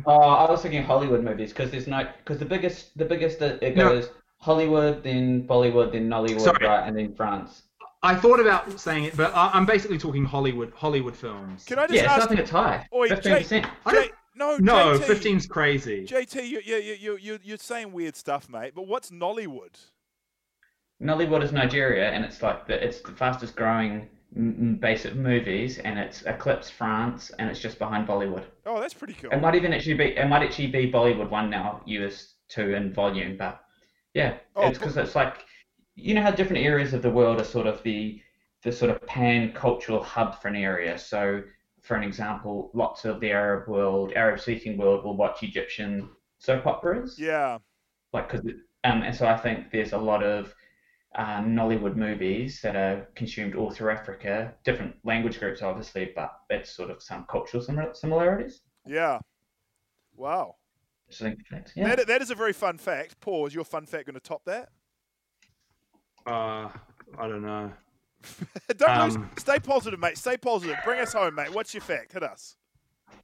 [0.06, 0.12] Oh,
[0.42, 3.76] I was thinking Hollywood movies because there's no because the biggest the biggest it, it
[3.76, 3.88] No.
[3.90, 4.10] goes
[4.40, 6.66] Hollywood, then Bollywood, then Nollywood, Sorry.
[6.66, 7.62] right, and then France.
[8.02, 11.64] I thought about saying it, but I, I'm basically talking Hollywood Hollywood films.
[11.64, 12.20] Can I just Yeah, it's ask?
[12.30, 12.86] nothing to tie.
[12.94, 13.66] Oi, Fifteen Jay- percent.
[13.86, 16.12] I Jay, don't- no, no, JT, 15's crazy.
[16.12, 18.72] JT, you, you, you, you, you, you're saying weird stuff, mate.
[18.74, 19.74] But what's Nollywood?
[21.02, 25.16] Nollywood is Nigeria, and it's like the it's the fastest growing m- m- base of
[25.16, 28.44] movies, and it's eclipsed France, and it's just behind Bollywood.
[28.66, 29.30] Oh, that's pretty cool.
[29.30, 32.92] It might even actually be it might actually be Bollywood one now, US two in
[32.92, 33.62] volume, but
[34.14, 35.44] yeah, Oh, it's because it's like
[35.94, 38.20] you know how different areas of the world are sort of the
[38.62, 40.98] the sort of pan cultural hub for an area.
[40.98, 41.42] So,
[41.86, 46.08] for an example, lots of the Arab world, Arab speaking world will watch Egyptian
[46.38, 47.16] soap operas.
[47.18, 47.58] Yeah.
[48.12, 48.44] like because
[48.84, 50.52] um, and so I think there's a lot of
[51.14, 56.70] uh, Nollywood movies that are consumed all through Africa, different language groups obviously, but it's
[56.70, 58.62] sort of some cultural simil- similarities.
[58.86, 59.18] Yeah.
[60.14, 60.56] Wow.
[61.06, 61.94] Which I that's- yeah.
[61.94, 63.20] That, that is a very fun fact.
[63.20, 64.70] Paul, is your fun fact going to top that?
[66.26, 66.68] Uh,
[67.18, 67.72] I don't know.
[68.76, 69.16] Don't lose.
[69.16, 70.18] Um, Stay positive, mate.
[70.18, 70.76] Stay positive.
[70.84, 71.52] Bring us home, mate.
[71.52, 72.12] What's your fact?
[72.12, 72.56] Hit us.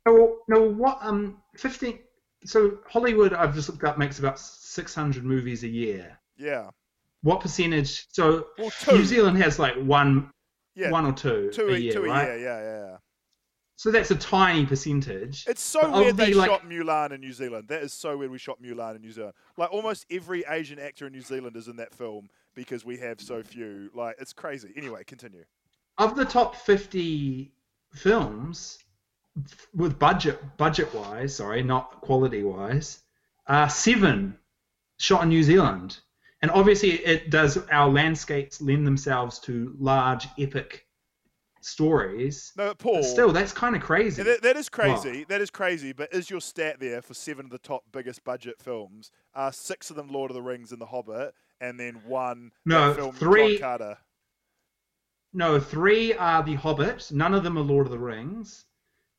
[0.07, 0.63] No, no.
[0.63, 0.99] What?
[1.01, 1.99] Um, fifteen.
[2.45, 6.19] So Hollywood, I've just looked up, makes about six hundred movies a year.
[6.37, 6.71] Yeah.
[7.23, 8.07] What percentage?
[8.13, 8.73] So Well.
[8.93, 10.31] New Zealand has like one,
[10.75, 10.91] Yeah.
[10.91, 12.37] one or two, Two a a, year, two a year.
[12.39, 12.97] Yeah, yeah, yeah.
[13.77, 15.45] So that's a tiny percentage.
[15.49, 17.67] It's so But weird the, they like- shot Mulan in New Zealand.
[17.69, 19.35] That is so weird we shot Mulan in New Zealand.
[19.57, 23.21] Like almost every Asian actor in New Zealand is in that film because we have
[23.21, 23.91] so few.
[23.95, 24.73] Like it's crazy.
[24.77, 25.45] Anyway, continue.
[25.99, 27.53] of the top 50
[27.93, 28.79] films
[29.75, 33.01] with budget budget wise sorry not quality wise
[33.47, 34.37] uh, seven
[34.99, 35.99] shot in new zealand
[36.43, 40.87] and obviously it does our landscapes lend themselves to large epic
[41.61, 42.97] stories No, Paul.
[42.97, 44.73] but still that's kind of crazy that, that is What?
[45.01, 45.25] crazy.
[45.29, 45.93] That is crazy.
[45.93, 49.11] But is your stat there for seven of the top biggest budget films?
[49.35, 52.93] Uh, six of them Lord of the Rings and The Hobbit, and then one No,
[52.93, 53.59] film three-
[55.33, 58.67] no three are the hobbit none of them are lord of the rings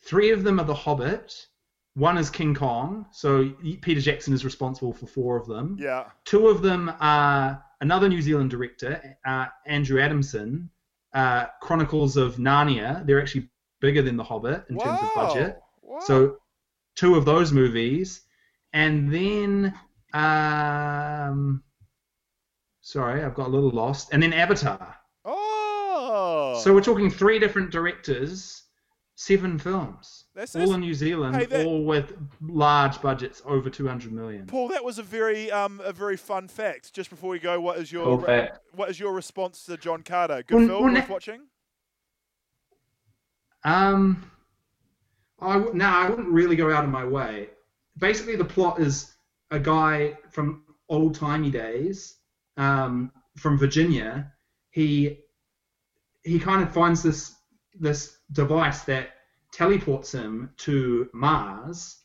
[0.04, 1.48] three of them are the hobbit
[1.96, 3.50] one is king kong so
[3.82, 6.06] peter jackson is responsible for four of them Yeah.
[6.26, 10.70] Two of them are another New Zealand director, uh, Andrew Adamson,
[11.14, 13.06] uh, Chronicles of Narnia.
[13.06, 13.50] They're actually
[13.82, 15.60] bigger than The Hobbit in terms of budget.
[15.82, 16.00] Wow.
[16.00, 16.38] So,
[16.96, 18.22] two of those movies.
[18.72, 19.74] And then,
[20.14, 21.62] um,
[22.84, 24.10] sorry, I've got a little lost.
[24.12, 24.96] And then Avatar.
[25.26, 26.60] Oh.
[26.64, 28.64] So, we're talking three different directors,
[29.16, 30.26] seven films.
[30.36, 34.46] That's- all that's- in New Zealand, hey, that- all with large budgets over 200 million.
[34.48, 36.94] Paul, that was a very um a very fun fact.
[36.94, 38.60] Just before we go, what is your Cool fact.
[38.76, 40.44] what is your response to John Carter?
[40.44, 41.42] Good Well, film well, worth na- watching.
[43.64, 44.30] Um,
[45.40, 47.50] I w- no, I wouldn't really go out of my way.
[47.98, 49.14] Basically, the plot is
[49.52, 52.18] a guy from old timey days,
[52.58, 54.32] um, from Virginia.
[54.72, 55.20] He
[56.24, 57.36] he kind of finds this
[57.80, 59.10] this device that
[59.52, 61.98] teleports him to Mars,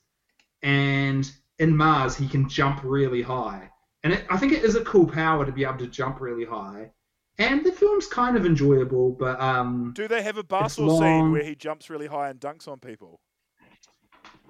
[0.62, 3.70] and in Mars he can jump really high.
[4.04, 6.44] And it, I think it is a cool power to be able to jump really
[6.44, 6.90] high.
[7.38, 11.00] And the film's kind of enjoyable, but um, Do they have a Basel long.
[11.00, 13.20] scene where he jumps really high and dunks on people?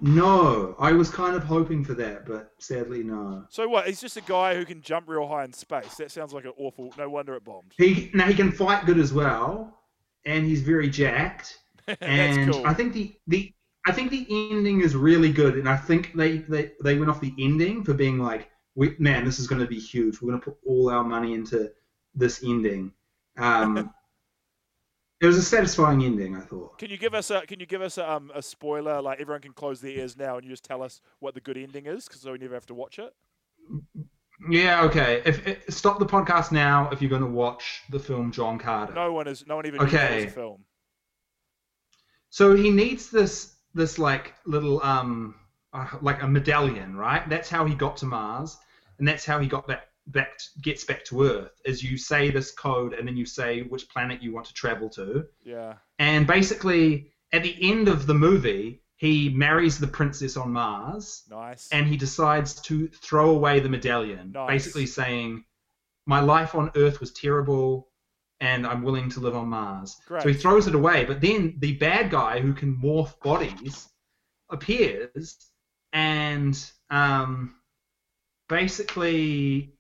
[0.01, 3.45] No, I was kind of hoping for that, but sadly no.
[3.49, 3.87] So what?
[3.87, 5.97] He's just a guy who can jump real high in space.
[5.97, 6.95] That sounds like an awful.
[6.97, 7.73] No wonder it bombed.
[7.77, 9.81] He now he can fight good as well,
[10.25, 11.59] and he's very jacked.
[12.03, 12.67] And cool.
[12.67, 13.51] I think the the
[13.87, 17.21] I think the ending is really good, and I think they they, they went off
[17.23, 20.21] the ending for being like, we, man, this is going to be huge.
[20.21, 21.73] We're going to put all our money into
[22.15, 22.93] this ending.
[23.39, 23.95] Um,
[25.21, 26.79] it was a satisfying ending, I thought.
[26.79, 29.03] Can you give us a Can you give us a, um, a spoiler?
[29.03, 31.57] Like everyone can close their ears now, and you just tell us what the good
[31.57, 33.15] ending is, because so we never have to watch it.
[34.49, 35.21] Yeah, okay.
[35.25, 38.95] If, if stop the podcast now if you're going to watch the film John Carter.
[38.95, 39.45] No one is.
[39.47, 40.27] No one even that Okay.
[40.29, 40.65] film.
[42.31, 45.35] So he needs this this like little um
[45.73, 47.29] uh, like a medallion, right?
[47.29, 48.57] That's how he got to Mars,
[48.99, 49.67] and that's how he got
[50.13, 51.61] back back gets back to Earth.
[51.65, 54.89] Is you say this code, and then you say which planet you want to travel
[54.91, 55.75] to, Yeah.
[55.99, 61.69] and basically at the end of the movie, he marries the princess on Mars, Nice.
[61.71, 64.49] and he decides to throw away the medallion, Nice.
[64.49, 65.45] basically saying,
[66.07, 67.93] "My life on Earth was terrible,
[68.41, 70.23] and I'm willing to live on Mars." Great.
[70.23, 73.89] So he throws it away, but then the bad guy who can morph bodies
[74.51, 75.37] appears
[75.93, 76.55] and
[76.91, 77.55] um,
[78.49, 79.75] basically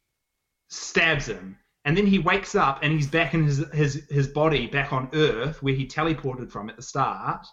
[0.69, 1.59] stabs him.
[1.85, 5.09] And then he wakes up and he's back in his, his, his body back on
[5.15, 7.47] Earth where he teleported from at the start.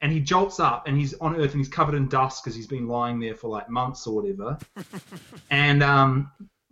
[0.00, 2.66] And he jolts up and he's on Earth and he's covered in dust because he's
[2.66, 4.58] been lying there for like months or whatever.
[5.50, 6.30] and um,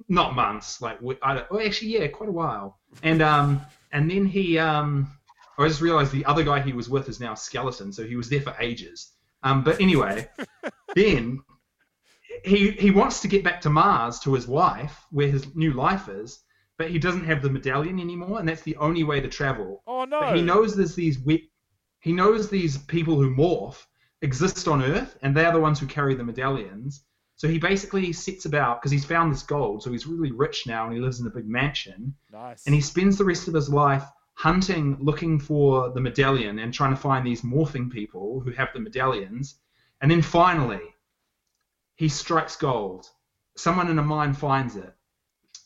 [0.08, 2.78] not months, like I don't, well, actually, yeah, quite a while.
[3.02, 3.60] And um,
[3.92, 5.10] and then he um,
[5.58, 8.16] I just realized the other guy he was with is now a skeleton, so he
[8.16, 9.12] was there for ages.
[9.42, 10.28] Um, but anyway,
[10.94, 11.40] then
[12.44, 16.08] he he wants to get back to Mars to his wife, where his new life
[16.08, 16.40] is,
[16.78, 19.82] but he doesn't have the medallion anymore, and that's the only way to travel.
[19.86, 20.20] Oh no.
[20.20, 21.50] But he knows there's these we-
[22.00, 23.86] he knows these people who morph
[24.22, 27.04] exist on Earth, and they're the ones who carry the medallions.
[27.36, 30.84] So he basically sets about because he's found this gold, so he's really rich now,
[30.84, 32.14] and he lives in a big mansion.
[32.32, 32.64] Nice.
[32.66, 34.04] And he spends the rest of his life
[34.34, 38.80] hunting, looking for the medallion, and trying to find these morphing people who have the
[38.80, 39.56] medallions.
[40.00, 40.93] And then finally,
[41.96, 43.08] he strikes gold,
[43.56, 44.92] someone in a mine finds it.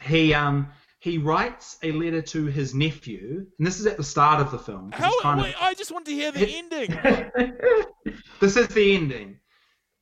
[0.02, 0.68] He um
[1.00, 4.58] he writes a letter to his nephew, and this is at the start of the
[4.58, 4.90] film.
[4.92, 5.20] How?
[5.20, 6.90] kind of- I just want to hear the ending.
[8.40, 9.38] this is the ending.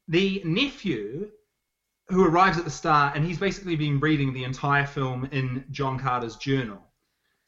[0.09, 1.31] The nephew
[2.09, 5.99] who arrives at the start, and he's basically been reading the entire film in John
[5.99, 6.79] Carter's journal.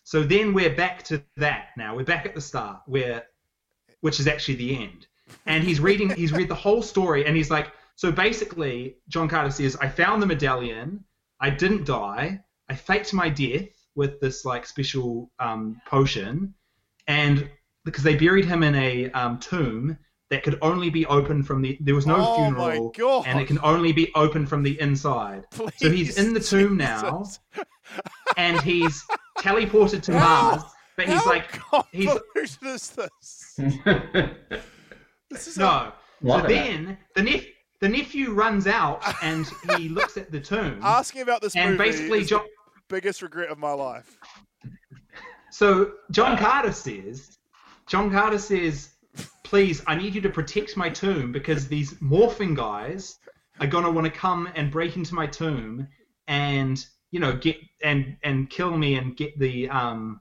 [0.04, 1.94] So then we're back to that now.
[1.94, 3.24] We're back at the start, where,
[4.00, 5.06] which is actually the end.
[5.46, 6.10] And he's reading.
[6.10, 10.22] he's read the whole story, and he's like, so basically, John Carter says, I found
[10.22, 11.02] the medallion.
[11.40, 12.38] I didn't die.
[12.70, 16.54] I faked my death with this like special um, potion,
[17.08, 17.50] and
[17.84, 19.98] because they buried him in a um, tomb
[20.30, 23.24] that could only be opened from the there was no Oh my funeral God.
[23.26, 26.76] and it can only be opened from the inside so he's in the Please, tomb
[26.76, 27.24] now
[28.36, 29.02] and he's
[29.38, 30.62] teleported to How- mars
[30.98, 31.50] but he's How like
[31.92, 33.58] he's convoluted is this?
[35.30, 35.92] This is no
[36.22, 37.44] Love so then the nep-
[37.80, 42.24] the nephew runs out and he looks at the tomb asking about this and basically
[42.24, 42.42] John,
[42.74, 44.18] the biggest regret of my life.
[45.50, 47.38] So John Carter says,
[47.86, 48.90] John Carter says,
[49.44, 53.18] please, I need you to protect my tomb because these morphing guys
[53.60, 55.88] are gonna want to come and break into my tomb
[56.28, 60.20] and you know get and and kill me and get the um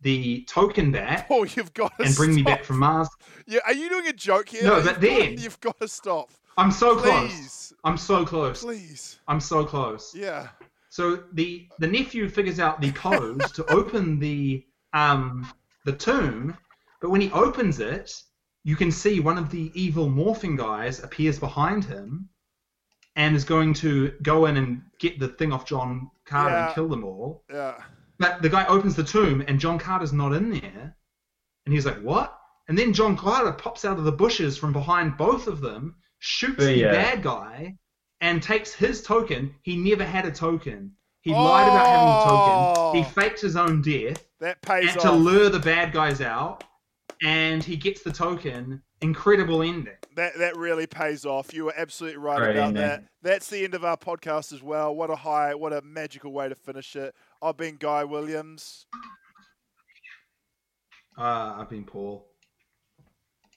[0.00, 3.08] the token back Oh, you've got to and bring me back from Mars.
[3.46, 4.64] Yeah, are you doing a joke here?
[4.64, 6.30] No, but then- you've got to stop.
[6.56, 7.72] I'm so close.
[7.84, 8.62] I'm so close.
[8.62, 9.18] please.
[9.28, 10.14] I'm so close.
[10.14, 10.48] Yeah.
[10.90, 15.50] So the the nephew figures out the code to open the um
[15.84, 16.56] the tomb,
[17.00, 18.12] but when he opens it,
[18.64, 22.28] you can see one of the evil morphing guys appears behind him
[23.16, 26.66] and is going to go in and get the thing off John Carter Yeah.
[26.66, 27.42] and kill them all.
[27.50, 27.74] Yeah.
[28.18, 30.94] But the guy opens the tomb and John Carter's not in there.
[31.64, 32.38] And he's like, What?
[32.68, 36.62] And then John Carter pops out of the bushes from behind both of them, shoots
[36.62, 36.92] Oh, the yeah.
[36.92, 37.76] bad guy,
[38.20, 39.52] and takes his token.
[39.62, 40.92] He never had a token.
[41.22, 42.96] He lied about having a token.
[42.96, 43.10] He Oh.
[43.12, 45.02] faked his own death That pays and off.
[45.02, 46.62] to lure the bad guys out,
[47.22, 48.82] and he gets the token.
[49.00, 49.96] Incredible ending.
[50.14, 51.52] That that really pays off.
[51.52, 52.82] You were absolutely right Great about ending.
[52.82, 53.04] that.
[53.22, 54.94] That's the end of our podcast as well.
[54.94, 57.12] What a high, what a magical way to finish it.
[57.40, 58.86] I've been Guy Williams.
[61.18, 62.26] Uh, I've been Paul.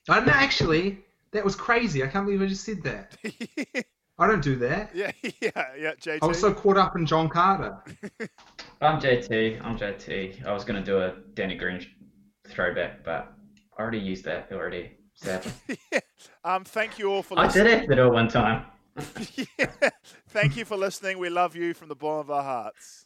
[0.09, 1.03] I don't know, actually.
[1.36, 2.02] That was crazy.
[2.02, 3.18] I can't believe I just said that.
[4.18, 4.96] I don't do that.
[4.96, 5.12] yeah,
[5.42, 5.92] yeah, yeah.
[6.02, 6.20] JT.
[6.22, 7.78] I was so caught up in John Carter.
[8.82, 9.62] I'm JT.
[9.62, 10.46] I'm JT.
[10.46, 11.86] I was gonna do a Danny Green
[12.48, 13.34] throwback, but
[13.78, 14.92] I already used that already.
[15.16, 15.52] Sadly,
[16.46, 17.66] um, thank you all for I listening.
[17.66, 18.66] did have to do it one time.
[19.36, 19.90] Yeah.
[20.30, 21.18] Thank you for listening.
[21.20, 23.06] We love you from the bottom of our hearts.